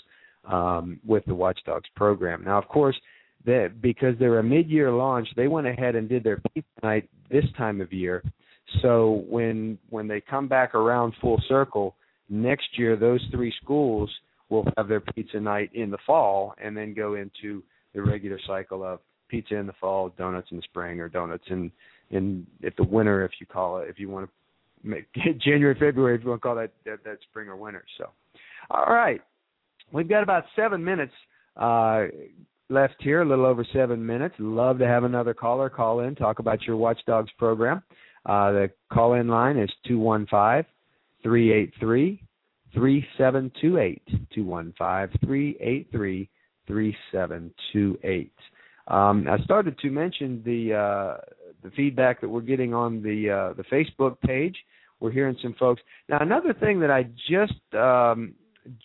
um, 0.51 0.99
with 1.07 1.25
the 1.27 1.35
Watchdogs 1.35 1.89
program. 1.95 2.43
Now, 2.45 2.59
of 2.59 2.69
course, 2.69 2.97
that 3.45 3.83
because 3.83 4.15
they're 4.19 4.39
a 4.39 4.43
mid-year 4.43 4.91
launch, 4.91 5.29
they 5.37 5.49
went 5.49 5.67
ahead 5.67 5.95
and 5.95 6.09
did 6.09 6.25
their 6.25 6.41
pizza 6.55 6.69
night 6.83 7.09
this 7.31 7.45
time 7.59 7.81
of 7.83 7.93
year. 7.93 8.23
So 8.81 9.25
when 9.29 9.79
when 9.91 10.09
they 10.09 10.23
come 10.23 10.49
back 10.49 10.75
around 10.75 11.13
full 11.21 11.41
circle 11.49 11.97
next 12.31 12.79
year, 12.79 12.97
those 12.97 13.21
three 13.31 13.53
schools 13.63 14.11
will 14.53 14.67
have 14.77 14.87
their 14.87 15.01
pizza 15.01 15.41
night 15.41 15.71
in 15.73 15.91
the 15.91 15.99
fall 16.07 16.55
and 16.63 16.77
then 16.77 16.93
go 16.93 17.15
into 17.15 17.63
the 17.95 18.03
regular 18.03 18.39
cycle 18.47 18.85
of 18.85 19.01
pizza 19.29 19.57
in 19.57 19.67
the 19.67 19.73
fall, 19.81 20.11
donuts 20.19 20.49
in 20.51 20.59
the 20.59 20.63
spring, 20.63 21.01
or 21.01 21.09
donuts 21.09 21.45
in 21.49 21.73
in 22.11 22.47
if 22.61 22.77
the 22.77 22.85
winter, 22.85 23.25
if 23.25 23.33
you 23.41 23.47
call 23.47 23.79
it, 23.79 23.89
if 23.89 23.99
you 23.99 24.11
want 24.11 24.29
to 24.29 24.89
make 24.89 25.07
January, 25.41 25.75
February, 25.75 26.17
if 26.17 26.23
you 26.23 26.29
want 26.29 26.43
to 26.43 26.47
call 26.47 26.55
that 26.55 26.71
that, 26.85 27.03
that 27.05 27.19
spring 27.29 27.49
or 27.49 27.57
winter. 27.57 27.83
So, 27.97 28.11
all 28.71 28.93
right, 28.93 29.21
we've 29.91 30.09
got 30.09 30.23
about 30.23 30.45
seven 30.55 30.85
minutes 30.85 31.15
uh, 31.57 32.05
left 32.69 32.97
here, 33.01 33.23
a 33.23 33.29
little 33.29 33.47
over 33.47 33.67
seven 33.73 34.05
minutes. 34.05 34.35
Love 34.39 34.79
to 34.79 34.87
have 34.87 35.05
another 35.05 35.33
caller 35.33 35.71
call 35.71 36.01
in, 36.01 36.15
talk 36.15 36.39
about 36.39 36.63
your 36.63 36.77
Watchdogs 36.77 37.31
program. 37.39 37.83
Uh, 38.27 38.53
the 38.53 38.71
call 38.93 39.15
in 39.15 39.29
line 39.29 39.57
is 39.57 39.71
two 39.87 39.99
one 39.99 40.27
five 40.31 40.67
three 41.23 41.53
eight 41.53 41.73
three 41.81 42.23
3728 42.75 44.03
215 44.35 45.19
383 45.27 46.29
3728. 46.67 48.33
Um, 48.89 49.27
I 49.29 49.39
started 49.45 49.79
to 49.79 49.91
mention 49.91 50.43
the 50.45 50.75
uh, 50.75 51.17
the 51.63 51.71
feedback 51.71 52.21
that 52.21 52.29
we're 52.29 52.41
getting 52.41 52.75
on 52.75 53.03
the 53.03 53.31
uh, 53.31 53.53
the 53.55 53.65
Facebook 53.65 54.21
page. 54.21 54.57
We're 55.01 55.13
hearing 55.13 55.37
some 55.43 55.55
folks 55.59 55.83
now. 56.09 56.19
Another 56.21 56.53
thing 56.53 56.81
that 56.81 56.91
I 56.91 57.05
just 57.29 57.75
um, 57.75 58.35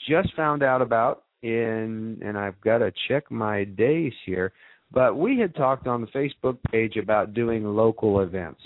just 0.07 0.33
found 0.35 0.63
out 0.63 0.81
about 0.81 1.23
in 1.43 2.19
and 2.23 2.37
I've 2.37 2.59
got 2.61 2.79
to 2.79 2.91
check 3.07 3.29
my 3.29 3.63
days 3.63 4.13
here, 4.25 4.53
but 4.91 5.17
we 5.17 5.39
had 5.39 5.55
talked 5.55 5.87
on 5.87 6.01
the 6.01 6.07
Facebook 6.07 6.57
page 6.71 6.97
about 6.97 7.33
doing 7.33 7.63
local 7.63 8.21
events 8.21 8.61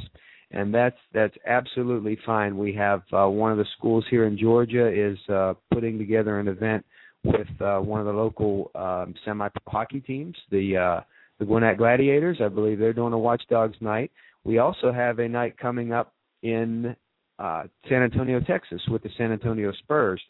and 0.52 0.74
that's 0.74 0.98
that's 1.14 1.36
absolutely 1.46 2.18
fine. 2.26 2.58
We 2.58 2.74
have 2.74 3.02
uh, 3.14 3.28
one 3.28 3.52
of 3.52 3.58
the 3.58 3.66
schools 3.78 4.06
here 4.10 4.26
in 4.26 4.38
Georgia 4.38 4.88
is 4.88 5.18
uh, 5.30 5.54
putting 5.74 5.98
together 5.98 6.40
an 6.40 6.48
event 6.48 6.86
with 7.24 7.48
uh, 7.62 7.80
one 7.80 8.00
of 8.00 8.06
the 8.06 8.14
local 8.14 8.72
um, 8.76 9.14
semi-pro 9.24 9.72
hockey 9.72 10.02
teams, 10.02 10.36
the 10.50 10.78
uh, 10.78 11.02
the 11.40 11.46
Gwinnett 11.46 11.78
Gladiators. 11.78 12.38
I 12.44 12.50
believe 12.50 12.80
they're 12.80 12.94
doing 12.94 13.14
a 13.14 13.20
Watchdogs 13.20 13.78
night. 13.82 14.12
We 14.44 14.58
also 14.58 14.92
have 14.92 15.20
a 15.20 15.28
night 15.28 15.58
coming 15.58 15.94
up 15.94 16.14
in 16.44 16.96
uh, 17.40 17.64
San 17.90 18.04
Antonio, 18.04 18.40
Texas, 18.40 18.82
with 18.90 19.04
the 19.04 19.10
San 19.18 19.32
Antonio 19.32 19.72
Spurs 19.84 20.22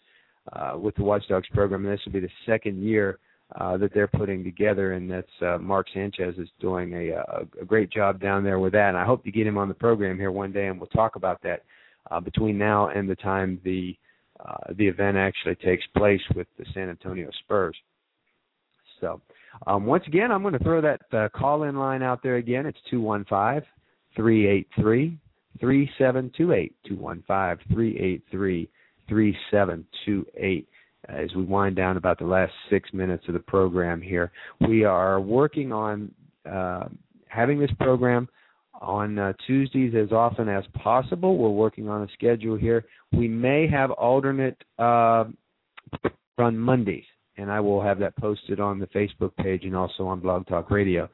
uh, 0.53 0.77
with 0.77 0.95
the 0.95 1.03
Watchdogs 1.03 1.47
program. 1.53 1.85
And 1.85 1.93
this 1.93 2.01
will 2.05 2.13
be 2.13 2.19
the 2.19 2.29
second 2.45 2.83
year 2.83 3.19
uh, 3.59 3.77
that 3.77 3.93
they're 3.93 4.07
putting 4.07 4.43
together, 4.43 4.93
and 4.93 5.11
that's 5.11 5.27
uh, 5.41 5.57
Mark 5.57 5.87
Sanchez 5.93 6.35
is 6.37 6.49
doing 6.59 6.93
a, 6.93 7.09
a, 7.09 7.47
a 7.61 7.65
great 7.65 7.91
job 7.91 8.19
down 8.21 8.43
there 8.43 8.59
with 8.59 8.73
that. 8.73 8.89
And 8.89 8.97
I 8.97 9.05
hope 9.05 9.23
to 9.25 9.31
get 9.31 9.45
him 9.45 9.57
on 9.57 9.67
the 9.67 9.73
program 9.73 10.17
here 10.17 10.31
one 10.31 10.51
day, 10.51 10.67
and 10.67 10.79
we'll 10.79 10.87
talk 10.87 11.15
about 11.15 11.41
that 11.43 11.63
uh, 12.09 12.19
between 12.19 12.57
now 12.57 12.89
and 12.89 13.09
the 13.09 13.15
time 13.15 13.59
the 13.63 13.95
uh, 14.43 14.73
the 14.75 14.87
event 14.87 15.17
actually 15.17 15.55
takes 15.55 15.85
place 15.95 16.21
with 16.35 16.47
the 16.57 16.65
San 16.73 16.89
Antonio 16.89 17.29
Spurs. 17.43 17.75
So, 18.99 19.21
um, 19.67 19.85
once 19.85 20.03
again, 20.07 20.31
I'm 20.31 20.41
going 20.41 20.57
to 20.57 20.63
throw 20.63 20.81
that 20.81 21.01
uh, 21.13 21.29
call 21.29 21.63
in 21.63 21.75
line 21.75 22.01
out 22.01 22.23
there 22.23 22.37
again. 22.37 22.65
It's 22.65 22.79
two 22.89 23.01
one 23.01 23.25
five 23.25 23.63
three 24.15 24.47
eight 24.47 24.67
three 24.79 25.17
three 25.59 25.89
seven 25.97 26.31
two 26.35 26.53
eight 26.53 26.73
two 26.87 26.95
one 26.95 27.23
five 27.27 27.59
three 27.71 27.97
eight 27.99 28.23
three 28.31 28.69
three 29.07 29.37
seven 29.51 29.85
two 30.05 30.25
eight 30.37 30.67
as 31.09 31.33
we 31.35 31.43
wind 31.43 31.75
down 31.75 31.97
about 31.97 32.19
the 32.19 32.25
last 32.25 32.53
six 32.69 32.91
minutes 32.93 33.23
of 33.27 33.33
the 33.33 33.39
program 33.39 34.01
here. 34.01 34.31
We 34.67 34.83
are 34.83 35.19
working 35.19 35.71
on 35.71 36.11
uh, 36.49 36.87
having 37.27 37.59
this 37.59 37.71
program 37.79 38.27
on 38.81 39.17
uh, 39.17 39.33
Tuesdays 39.45 39.93
as 39.95 40.11
often 40.11 40.49
as 40.49 40.63
possible. 40.75 41.37
We're 41.37 41.49
working 41.49 41.87
on 41.87 42.03
a 42.03 42.07
schedule 42.13 42.57
here. 42.57 42.85
We 43.11 43.27
may 43.27 43.67
have 43.67 43.91
alternate 43.91 44.57
uh, 44.79 45.25
on 46.37 46.57
Mondays, 46.57 47.05
and 47.37 47.51
I 47.51 47.59
will 47.59 47.81
have 47.81 47.99
that 47.99 48.15
posted 48.17 48.59
on 48.59 48.79
the 48.79 48.87
Facebook 48.87 49.35
page 49.37 49.63
and 49.63 49.75
also 49.75 50.07
on 50.07 50.19
Blog 50.19 50.47
Talk 50.47 50.71
Radio 50.71 51.09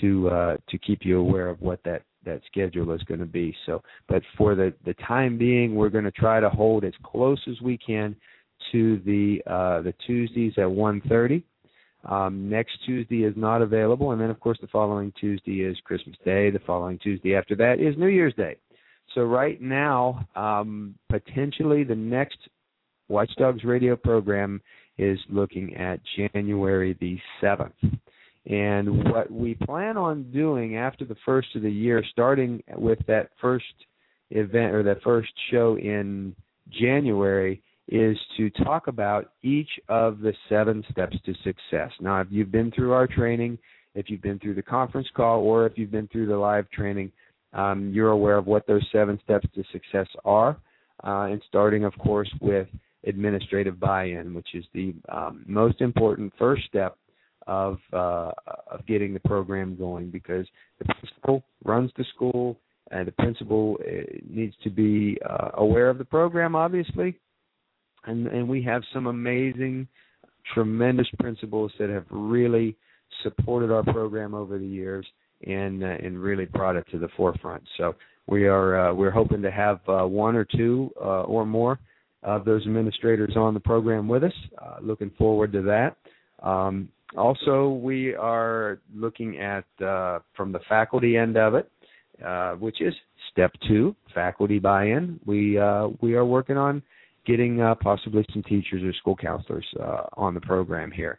to 0.00 0.28
uh, 0.28 0.56
to 0.68 0.78
keep 0.78 1.00
you 1.02 1.18
aware 1.18 1.48
of 1.48 1.60
what 1.60 1.80
that 1.84 2.02
that 2.24 2.42
schedule 2.46 2.92
is 2.92 3.02
going 3.04 3.20
to 3.20 3.26
be. 3.26 3.54
So, 3.66 3.82
but 4.08 4.22
for 4.36 4.54
the 4.54 4.72
the 4.84 4.94
time 4.94 5.36
being, 5.38 5.74
we're 5.74 5.88
going 5.88 6.04
to 6.04 6.12
try 6.12 6.38
to 6.38 6.50
hold 6.50 6.84
as 6.84 6.92
close 7.02 7.40
as 7.48 7.60
we 7.60 7.76
can 7.76 8.14
to 8.72 9.00
the 9.04 9.42
uh, 9.46 9.82
the 9.82 9.94
Tuesdays 10.06 10.54
at 10.56 10.64
1:30. 10.64 11.42
Um, 12.04 12.48
next 12.48 12.72
Tuesday 12.86 13.24
is 13.24 13.34
not 13.36 13.60
available, 13.60 14.12
and 14.12 14.20
then 14.20 14.30
of 14.30 14.40
course 14.40 14.58
the 14.60 14.68
following 14.68 15.12
Tuesday 15.20 15.60
is 15.60 15.76
Christmas 15.84 16.16
Day. 16.24 16.50
The 16.50 16.60
following 16.60 16.98
Tuesday 16.98 17.34
after 17.34 17.54
that 17.56 17.78
is 17.78 17.96
New 17.98 18.06
Year's 18.06 18.34
Day. 18.34 18.56
So 19.14 19.22
right 19.22 19.60
now, 19.60 20.26
um, 20.36 20.94
potentially 21.08 21.84
the 21.84 21.96
next 21.96 22.38
Watchdogs 23.08 23.64
radio 23.64 23.96
program 23.96 24.62
is 24.96 25.18
looking 25.28 25.74
at 25.76 26.00
January 26.16 26.96
the 27.00 27.18
seventh. 27.40 27.74
And 28.46 29.04
what 29.10 29.30
we 29.30 29.54
plan 29.54 29.96
on 29.96 30.30
doing 30.32 30.76
after 30.76 31.04
the 31.04 31.16
first 31.26 31.48
of 31.56 31.62
the 31.62 31.70
year, 31.70 32.02
starting 32.10 32.62
with 32.76 32.98
that 33.06 33.30
first 33.40 33.64
event 34.30 34.74
or 34.74 34.82
that 34.84 35.02
first 35.02 35.30
show 35.50 35.76
in 35.76 36.34
January, 36.70 37.62
is 37.90 38.16
to 38.36 38.48
talk 38.50 38.86
about 38.86 39.32
each 39.42 39.68
of 39.88 40.20
the 40.20 40.32
seven 40.48 40.84
steps 40.90 41.16
to 41.26 41.34
success. 41.44 41.90
Now, 42.00 42.20
if 42.20 42.28
you've 42.30 42.52
been 42.52 42.70
through 42.70 42.92
our 42.92 43.08
training, 43.08 43.58
if 43.94 44.08
you've 44.08 44.22
been 44.22 44.38
through 44.38 44.54
the 44.54 44.62
conference 44.62 45.08
call, 45.16 45.40
or 45.40 45.66
if 45.66 45.72
you've 45.76 45.90
been 45.90 46.08
through 46.08 46.26
the 46.26 46.36
live 46.36 46.70
training, 46.70 47.10
um, 47.52 47.90
you're 47.92 48.10
aware 48.10 48.38
of 48.38 48.46
what 48.46 48.64
those 48.66 48.86
seven 48.92 49.18
steps 49.24 49.46
to 49.56 49.64
success 49.72 50.06
are. 50.24 50.56
uh, 51.04 51.28
and 51.30 51.42
starting, 51.48 51.84
of 51.84 51.96
course, 51.98 52.30
with 52.40 52.68
administrative 53.06 53.80
buy-in, 53.80 54.34
which 54.34 54.48
is 54.54 54.64
the 54.74 54.94
um, 55.08 55.44
most 55.46 55.80
important 55.80 56.32
first 56.38 56.62
step 56.66 56.96
of 57.46 57.78
uh, 57.92 58.30
of 58.70 58.84
getting 58.86 59.14
the 59.14 59.20
program 59.20 59.74
going 59.76 60.10
because 60.10 60.46
the 60.78 60.84
principal 60.84 61.42
runs 61.64 61.90
the 61.96 62.04
school 62.14 62.60
and 62.90 63.08
the 63.08 63.12
principal 63.12 63.78
uh, 63.80 64.02
needs 64.28 64.54
to 64.62 64.68
be 64.68 65.18
uh, 65.28 65.48
aware 65.54 65.88
of 65.88 65.96
the 65.96 66.04
program 66.04 66.54
obviously 66.54 67.18
and 68.06 68.26
and 68.26 68.48
we 68.48 68.62
have 68.62 68.82
some 68.92 69.06
amazing 69.06 69.86
tremendous 70.54 71.08
principals 71.18 71.72
that 71.78 71.90
have 71.90 72.06
really 72.10 72.76
supported 73.22 73.70
our 73.70 73.82
program 73.82 74.34
over 74.34 74.58
the 74.58 74.66
years 74.66 75.06
and 75.46 75.82
uh, 75.82 75.86
and 75.86 76.18
really 76.18 76.46
brought 76.46 76.76
it 76.76 76.86
to 76.90 76.98
the 76.98 77.08
forefront. 77.16 77.62
So 77.76 77.94
we 78.26 78.46
are 78.46 78.90
uh, 78.90 78.94
we're 78.94 79.10
hoping 79.10 79.42
to 79.42 79.50
have 79.50 79.80
uh, 79.88 80.06
one 80.06 80.36
or 80.36 80.44
two 80.44 80.90
uh, 81.00 81.22
or 81.22 81.46
more 81.46 81.78
of 82.22 82.44
those 82.44 82.62
administrators 82.66 83.34
on 83.36 83.54
the 83.54 83.60
program 83.60 84.06
with 84.06 84.24
us. 84.24 84.32
Looking 84.82 85.10
forward 85.18 85.52
to 85.52 85.62
that. 85.62 85.96
Um, 86.46 86.88
also, 87.16 87.70
we 87.82 88.14
are 88.14 88.78
looking 88.94 89.38
at 89.38 89.64
uh, 89.84 90.20
from 90.36 90.52
the 90.52 90.60
faculty 90.68 91.16
end 91.16 91.36
of 91.36 91.54
it, 91.54 91.70
uh, 92.24 92.52
which 92.54 92.80
is 92.80 92.94
step 93.32 93.52
two, 93.66 93.96
faculty 94.14 94.58
buy-in. 94.58 95.18
We 95.26 95.58
uh, 95.58 95.88
we 96.00 96.14
are 96.14 96.24
working 96.24 96.56
on 96.56 96.82
getting 97.26 97.60
uh, 97.60 97.74
possibly 97.74 98.24
some 98.32 98.42
teachers 98.42 98.82
or 98.82 98.92
school 98.94 99.16
counselors 99.16 99.66
uh, 99.80 100.02
on 100.14 100.34
the 100.34 100.40
program 100.40 100.90
here. 100.90 101.18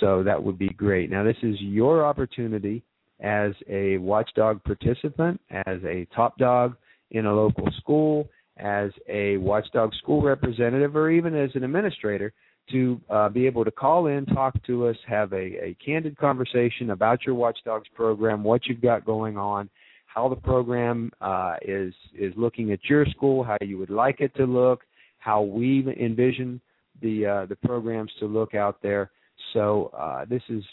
So 0.00 0.22
that 0.22 0.42
would 0.42 0.58
be 0.58 0.68
great. 0.70 1.10
Now, 1.10 1.24
this 1.24 1.36
is 1.42 1.56
your 1.60 2.04
opportunity 2.04 2.82
as 3.20 3.52
a 3.68 3.98
watchdog 3.98 4.62
participant, 4.64 5.40
as 5.50 5.78
a 5.84 6.06
top 6.14 6.38
dog 6.38 6.76
in 7.10 7.26
a 7.26 7.34
local 7.34 7.68
school, 7.78 8.28
as 8.58 8.90
a 9.08 9.36
watchdog 9.38 9.94
school 9.94 10.22
representative, 10.22 10.96
or 10.96 11.10
even 11.10 11.34
as 11.34 11.50
an 11.54 11.64
administrator 11.64 12.32
to 12.70 13.00
uh, 13.10 13.28
be 13.28 13.46
able 13.46 13.64
to 13.64 13.70
call 13.70 14.06
in, 14.06 14.24
talk 14.26 14.54
to 14.64 14.86
us, 14.86 14.96
have 15.06 15.32
a, 15.32 15.36
a 15.36 15.76
candid 15.84 16.16
conversation 16.16 16.90
about 16.90 17.24
your 17.26 17.34
Watchdogs 17.34 17.88
program, 17.94 18.44
what 18.44 18.66
you've 18.66 18.80
got 18.80 19.04
going 19.04 19.36
on, 19.36 19.68
how 20.06 20.28
the 20.28 20.36
program 20.36 21.10
uh, 21.20 21.56
is 21.62 21.92
is 22.14 22.32
looking 22.36 22.72
at 22.72 22.78
your 22.88 23.04
school, 23.06 23.42
how 23.42 23.56
you 23.60 23.78
would 23.78 23.90
like 23.90 24.20
it 24.20 24.34
to 24.36 24.44
look, 24.44 24.82
how 25.22 25.42
we 25.42 25.86
envision 26.00 26.60
the 27.00 27.26
uh, 27.26 27.46
the 27.46 27.56
programs 27.56 28.10
to 28.18 28.26
look 28.26 28.54
out 28.54 28.82
there. 28.82 29.10
So 29.52 29.92
uh, 29.96 30.24
this 30.24 30.42
is 30.48 30.64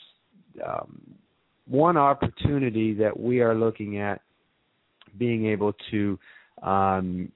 um, 0.65 1.01
one 1.67 1.97
opportunity 1.97 2.93
that 2.95 3.17
we 3.17 3.41
are 3.41 3.53
looking 3.53 3.99
at 3.99 4.21
being 5.17 5.45
able 5.45 5.73
to 5.91 6.19
um, 6.63 7.31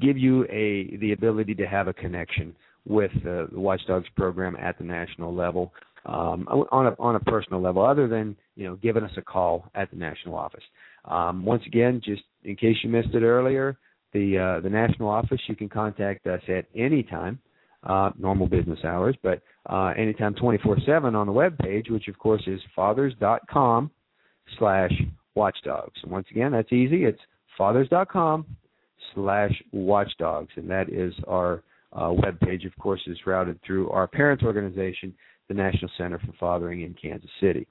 give 0.00 0.18
you 0.18 0.44
a 0.44 0.96
the 0.96 1.12
ability 1.12 1.54
to 1.54 1.66
have 1.66 1.86
a 1.86 1.92
connection 1.92 2.54
with 2.84 3.12
uh, 3.18 3.46
the 3.52 3.60
Watchdogs 3.60 4.08
program 4.16 4.56
at 4.56 4.78
the 4.78 4.84
national 4.84 5.32
level 5.32 5.72
um, 6.06 6.48
on 6.72 6.86
a 6.86 6.96
on 6.98 7.14
a 7.14 7.20
personal 7.20 7.60
level, 7.60 7.84
other 7.84 8.08
than 8.08 8.36
you 8.56 8.66
know 8.66 8.74
giving 8.76 9.04
us 9.04 9.12
a 9.16 9.22
call 9.22 9.70
at 9.76 9.90
the 9.90 9.96
national 9.96 10.34
office. 10.34 10.64
Um, 11.04 11.44
once 11.44 11.62
again, 11.66 12.00
just 12.04 12.22
in 12.44 12.56
case 12.56 12.76
you 12.82 12.90
missed 12.90 13.14
it 13.14 13.22
earlier, 13.22 13.76
the 14.12 14.38
uh, 14.38 14.60
the 14.60 14.70
national 14.70 15.08
office 15.08 15.40
you 15.48 15.56
can 15.56 15.68
contact 15.68 16.26
us 16.26 16.40
at 16.48 16.66
any 16.74 17.02
time, 17.02 17.38
uh, 17.84 18.10
normal 18.18 18.46
business 18.46 18.78
hours, 18.84 19.16
but 19.22 19.42
uh, 19.70 19.92
anytime 19.96 20.34
24/7 20.34 21.14
on 21.14 21.26
the 21.26 21.32
web 21.32 21.56
page, 21.58 21.88
which 21.88 22.08
of 22.08 22.18
course 22.18 22.42
is 22.46 22.60
fathers.com 22.74 23.90
slash 24.58 24.92
watchdogs. 25.34 25.98
And 26.02 26.12
once 26.12 26.26
again, 26.30 26.52
that's 26.52 26.72
easy. 26.72 27.04
It's 27.04 27.20
fathers.com 27.56 28.46
slash 29.14 29.52
watchdogs, 29.72 30.52
and 30.56 30.68
that 30.70 30.88
is 30.88 31.12
our 31.26 31.62
uh, 31.92 32.12
web 32.12 32.38
page, 32.40 32.64
of 32.64 32.76
course, 32.78 33.00
is 33.06 33.18
routed 33.26 33.58
through 33.66 33.90
our 33.90 34.06
parent 34.06 34.42
organization, 34.42 35.14
the 35.48 35.54
National 35.54 35.90
Center 35.98 36.18
for 36.18 36.32
Fathering 36.40 36.82
in 36.82 36.94
Kansas 36.94 37.30
City. 37.40 37.66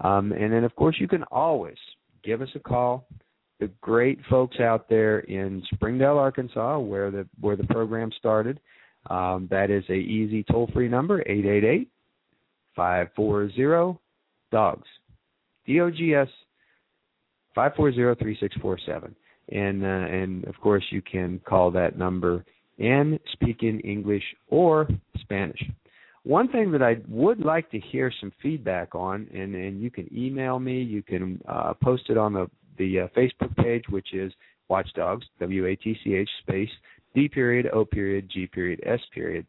Um, 0.00 0.32
and 0.32 0.52
then, 0.52 0.64
of 0.64 0.74
course, 0.74 0.96
you 0.98 1.06
can 1.06 1.22
always 1.24 1.76
give 2.24 2.42
us 2.42 2.48
a 2.54 2.58
call. 2.58 3.06
The 3.60 3.70
great 3.80 4.18
folks 4.28 4.58
out 4.58 4.88
there 4.88 5.20
in 5.20 5.62
Springdale, 5.74 6.18
Arkansas, 6.18 6.78
where 6.78 7.10
the 7.10 7.26
where 7.40 7.56
the 7.56 7.64
program 7.64 8.10
started, 8.18 8.58
um, 9.08 9.48
that 9.50 9.70
is 9.70 9.84
a 9.88 9.94
easy 9.94 10.42
toll 10.42 10.68
free 10.72 10.88
number 10.88 11.20
888 11.20 11.88
540 12.74 13.98
dogs. 14.50 14.88
D 15.66 15.80
O 15.80 15.90
G 15.90 16.14
S 16.14 16.28
540 17.54 18.18
3647 18.18 19.14
and 19.50 19.82
uh, 19.84 19.86
and 19.86 20.44
of 20.44 20.58
course 20.60 20.84
you 20.90 21.02
can 21.02 21.40
call 21.44 21.70
that 21.70 21.98
number 21.98 22.44
and 22.78 23.18
speak 23.32 23.62
in 23.62 23.80
English 23.80 24.24
or 24.48 24.88
Spanish. 25.20 25.62
One 26.22 26.48
thing 26.48 26.70
that 26.72 26.82
I 26.82 26.96
would 27.08 27.40
like 27.40 27.70
to 27.70 27.80
hear 27.80 28.12
some 28.20 28.32
feedback 28.42 28.94
on, 28.94 29.26
and, 29.32 29.54
and 29.54 29.80
you 29.80 29.90
can 29.90 30.08
email 30.16 30.58
me, 30.58 30.82
you 30.82 31.02
can 31.02 31.40
uh, 31.48 31.72
post 31.82 32.04
it 32.10 32.18
on 32.18 32.34
the, 32.34 32.50
the 32.80 33.00
uh, 33.00 33.06
Facebook 33.18 33.54
page, 33.64 33.84
which 33.88 34.10
is 34.24 34.32
Watchdogs, 34.70 35.26
W 35.38 35.62
A 35.66 35.76
T 35.76 35.86
C 36.02 36.14
H 36.14 36.30
space 36.42 36.74
D 37.14 37.28
period 37.28 37.66
O 37.72 37.84
period 37.84 38.24
G 38.32 38.46
period 38.46 38.80
S 38.84 39.02
period. 39.12 39.46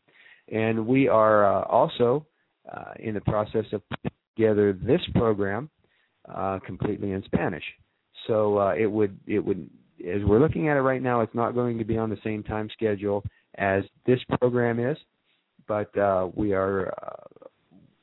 And 0.51 0.85
we 0.85 1.07
are 1.07 1.39
uh, 1.45 1.63
also 1.65 2.25
uh, 2.75 2.93
in 2.99 3.13
the 3.13 3.21
process 3.33 3.65
of 3.71 3.81
putting 3.89 4.11
together 4.35 4.67
this 4.73 5.01
program 5.15 5.69
uh, 6.33 6.59
completely 6.65 7.11
in 7.11 7.23
Spanish. 7.23 7.63
So 8.27 8.57
uh, 8.57 8.73
it 8.83 8.89
would 8.97 9.17
it 9.27 9.39
would 9.39 9.69
as 10.15 10.21
we're 10.27 10.39
looking 10.39 10.67
at 10.67 10.77
it 10.77 10.81
right 10.81 11.01
now, 11.01 11.21
it's 11.21 11.35
not 11.35 11.53
going 11.53 11.77
to 11.77 11.85
be 11.85 11.97
on 11.97 12.09
the 12.09 12.21
same 12.23 12.43
time 12.43 12.67
schedule 12.73 13.23
as 13.55 13.83
this 14.07 14.19
program 14.39 14.79
is, 14.79 14.97
but 15.67 15.95
uh, 15.97 16.27
we 16.33 16.53
are 16.53 16.93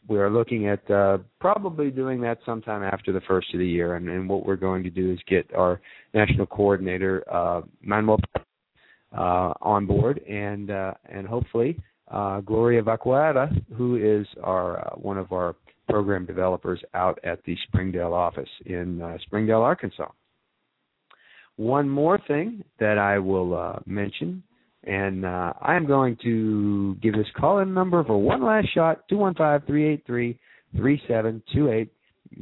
we 0.09 0.19
are 0.19 0.31
looking 0.31 0.69
at 0.69 0.91
uh, 0.91 1.19
probably 1.39 1.91
doing 1.91 2.21
that 2.23 2.39
sometime 2.45 2.83
after 2.83 3.13
the 3.13 3.21
first 3.23 3.53
of 3.53 3.61
the 3.61 3.67
year. 3.67 3.97
And, 3.97 4.09
and 4.09 4.29
what 4.29 4.45
we're 4.47 4.57
going 4.57 4.83
to 4.85 4.91
do 4.91 5.13
is 5.13 5.19
get 5.29 5.47
our 5.55 5.81
national 6.15 6.47
coordinator 6.47 7.25
uh, 7.33 7.63
Manuel 7.83 8.19
uh, 9.17 9.53
on 9.61 9.87
board, 9.87 10.19
and 10.29 10.71
uh, 10.71 10.95
and 11.11 11.27
hopefully 11.27 11.79
uh, 12.11 12.41
Gloria 12.41 12.83
Vacuada, 12.83 13.51
who 13.75 13.97
is 13.97 14.27
our 14.43 14.87
uh, 14.87 14.91
one 14.97 15.19
of 15.19 15.33
our 15.33 15.55
program 15.89 16.27
developers 16.27 16.81
out 16.95 17.19
at 17.25 17.43
the 17.45 17.57
Springdale 17.67 18.13
office 18.13 18.49
in 18.67 19.01
uh, 19.01 19.17
Springdale, 19.23 19.63
Arkansas. 19.63 20.11
One 21.57 21.89
more 21.89 22.21
thing 22.29 22.63
that 22.79 22.99
I 22.99 23.19
will 23.19 23.57
uh, 23.57 23.79
mention, 23.87 24.43
and 24.89 25.27
uh, 25.27 25.53
I 25.61 25.77
am 25.77 25.87
going 25.87 26.17
to 26.23 26.97
give 27.03 27.13
this 27.13 27.27
call 27.37 27.59
in 27.59 27.75
number 27.75 28.03
for 28.03 28.17
one 28.17 28.43
last 28.43 28.73
shot 28.75 29.07
215 29.11 29.67
383 29.67 30.39
3728. 30.77 31.93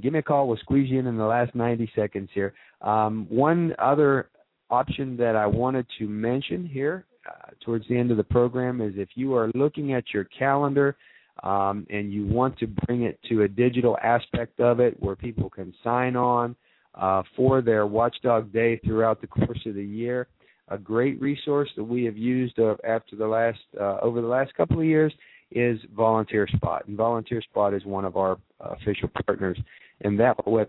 Give 0.01 0.13
me 0.13 0.21
a 0.21 0.23
call. 0.23 0.47
We'll 0.47 0.57
squeeze 0.59 0.89
you 0.89 1.01
in 1.01 1.09
in 1.09 1.17
the 1.17 1.25
last 1.25 1.57
90 1.57 1.91
seconds 1.97 2.31
here. 2.33 2.55
Um, 2.83 3.27
one 3.29 3.75
other 3.81 4.31
option 4.71 5.17
that 5.17 5.35
I 5.35 5.47
wanted 5.47 5.87
to 5.99 6.09
mention 6.09 6.67
here 6.67 7.05
uh, 7.29 7.51
towards 7.65 7.87
the 7.89 7.99
end 7.99 8.13
of 8.13 8.17
the 8.17 8.25
program 8.25 8.81
is 8.81 8.95
if 8.97 9.09
you 9.17 9.35
are 9.35 9.51
looking 9.55 9.93
at 9.93 10.05
your 10.15 10.25
calendar 10.25 10.97
um, 11.43 11.85
and 11.91 12.13
you 12.13 12.27
want 12.27 12.57
to 12.61 12.69
bring 12.69 13.03
it 13.03 13.19
to 13.29 13.43
a 13.43 13.49
digital 13.49 13.99
aspect 14.05 14.61
of 14.61 14.79
it 14.79 15.01
where 15.01 15.17
people 15.17 15.51
can 15.51 15.75
sign 15.83 16.15
on 16.15 16.55
uh, 16.95 17.25
for 17.35 17.61
their 17.61 17.87
Watchdog 17.87 18.53
Day 18.53 18.79
throughout 18.85 19.21
the 19.21 19.27
course 19.27 19.61
of 19.67 19.75
the 19.75 19.85
year. 19.85 20.29
A 20.69 20.79
great 20.79 21.21
resource 21.21 21.71
that 21.77 21.85
we 21.85 22.05
have 22.05 22.17
used 22.17 22.59
uh, 22.59 22.75
after 22.87 23.15
the 23.17 23.27
last 23.27 23.59
uh, 23.81 23.99
over 24.03 24.21
the 24.21 24.27
last 24.27 24.55
couple 24.55 24.81
of 24.81 24.85
years 24.85 25.13
is 25.53 25.79
Volunteer 25.97 26.49
Spot, 26.49 26.87
and 26.89 26.97
Volunteer 26.97 27.41
Spot 27.43 27.73
is 27.73 27.85
one 27.85 28.05
of 28.05 28.17
our 28.17 28.37
official 28.61 29.09
partners, 29.27 29.59
and 30.01 30.19
that 30.19 30.35
web 30.47 30.69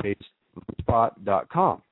page 0.00 0.20
spot.com. 0.80 1.82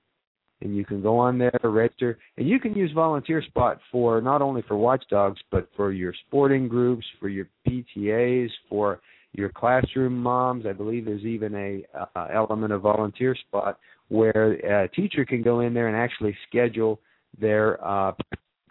And 0.63 0.77
you 0.77 0.85
can 0.85 1.01
go 1.01 1.19
on 1.19 1.39
there, 1.39 1.59
register, 1.65 2.19
and 2.37 2.47
you 2.47 2.61
can 2.61 2.75
use 2.75 2.93
Volunteer 2.93 3.43
Spot 3.43 3.79
for 3.91 4.21
not 4.21 4.43
only 4.43 4.63
for 4.69 4.77
watchdogs, 4.77 5.41
but 5.51 5.69
for 5.75 5.91
your 5.91 6.15
sporting 6.27 6.69
groups, 6.69 7.07
for 7.19 7.29
your 7.29 7.49
PTAs, 7.67 8.51
for 8.69 9.01
your 9.33 9.49
classroom 9.49 10.17
moms. 10.17 10.67
I 10.67 10.73
believe 10.73 11.07
there's 11.07 11.25
even 11.25 11.55
a 11.55 11.83
uh, 12.15 12.27
element 12.33 12.73
of 12.73 12.83
volunteer 12.83 13.35
spot 13.35 13.79
where 14.09 14.83
a 14.83 14.89
teacher 14.89 15.25
can 15.25 15.43
go 15.43 15.61
in 15.61 15.73
there 15.73 15.89
and 15.89 15.97
actually 15.97 16.37
schedule 16.49 17.01
their 17.39 17.85
uh, 17.87 18.13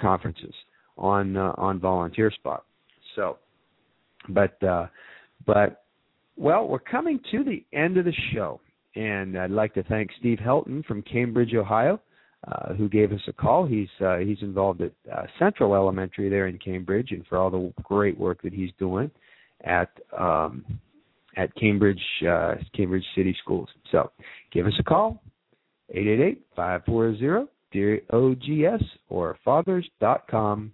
conferences 0.01 0.53
on 0.97 1.37
uh, 1.37 1.53
on 1.57 1.79
volunteer 1.79 2.31
spot. 2.31 2.65
So, 3.15 3.37
but 4.29 4.61
uh, 4.63 4.87
but 5.45 5.83
well, 6.37 6.67
we're 6.67 6.79
coming 6.79 7.19
to 7.31 7.43
the 7.43 7.65
end 7.73 7.97
of 7.97 8.05
the 8.05 8.13
show, 8.33 8.59
and 8.95 9.37
I'd 9.37 9.51
like 9.51 9.73
to 9.75 9.83
thank 9.83 10.09
Steve 10.19 10.39
Helton 10.39 10.85
from 10.85 11.01
Cambridge, 11.03 11.53
Ohio. 11.53 12.01
Uh, 12.47 12.73
who 12.73 12.87
gave 12.87 13.11
us 13.11 13.19
a 13.27 13.33
call? 13.33 13.65
He's 13.65 13.89
uh, 13.99 14.17
he's 14.17 14.37
involved 14.41 14.81
at 14.81 14.93
uh, 15.13 15.23
Central 15.37 15.75
Elementary 15.75 16.29
there 16.29 16.47
in 16.47 16.57
Cambridge, 16.57 17.11
and 17.11 17.27
for 17.27 17.37
all 17.37 17.49
the 17.49 17.73
great 17.83 18.17
work 18.17 18.41
that 18.43 18.53
he's 18.53 18.71
doing 18.79 19.11
at 19.65 19.89
um, 20.17 20.63
at 21.35 21.53
Cambridge 21.55 22.01
uh, 22.29 22.55
Cambridge 22.73 23.03
City 23.15 23.35
Schools. 23.43 23.67
So 23.91 24.11
give 24.53 24.67
us 24.67 24.73
a 24.79 24.83
call 24.83 25.21
888-540-3647 27.73 28.01
D-O-G-S, 28.11 28.83
or 29.09 29.37
fathers.com 29.43 30.71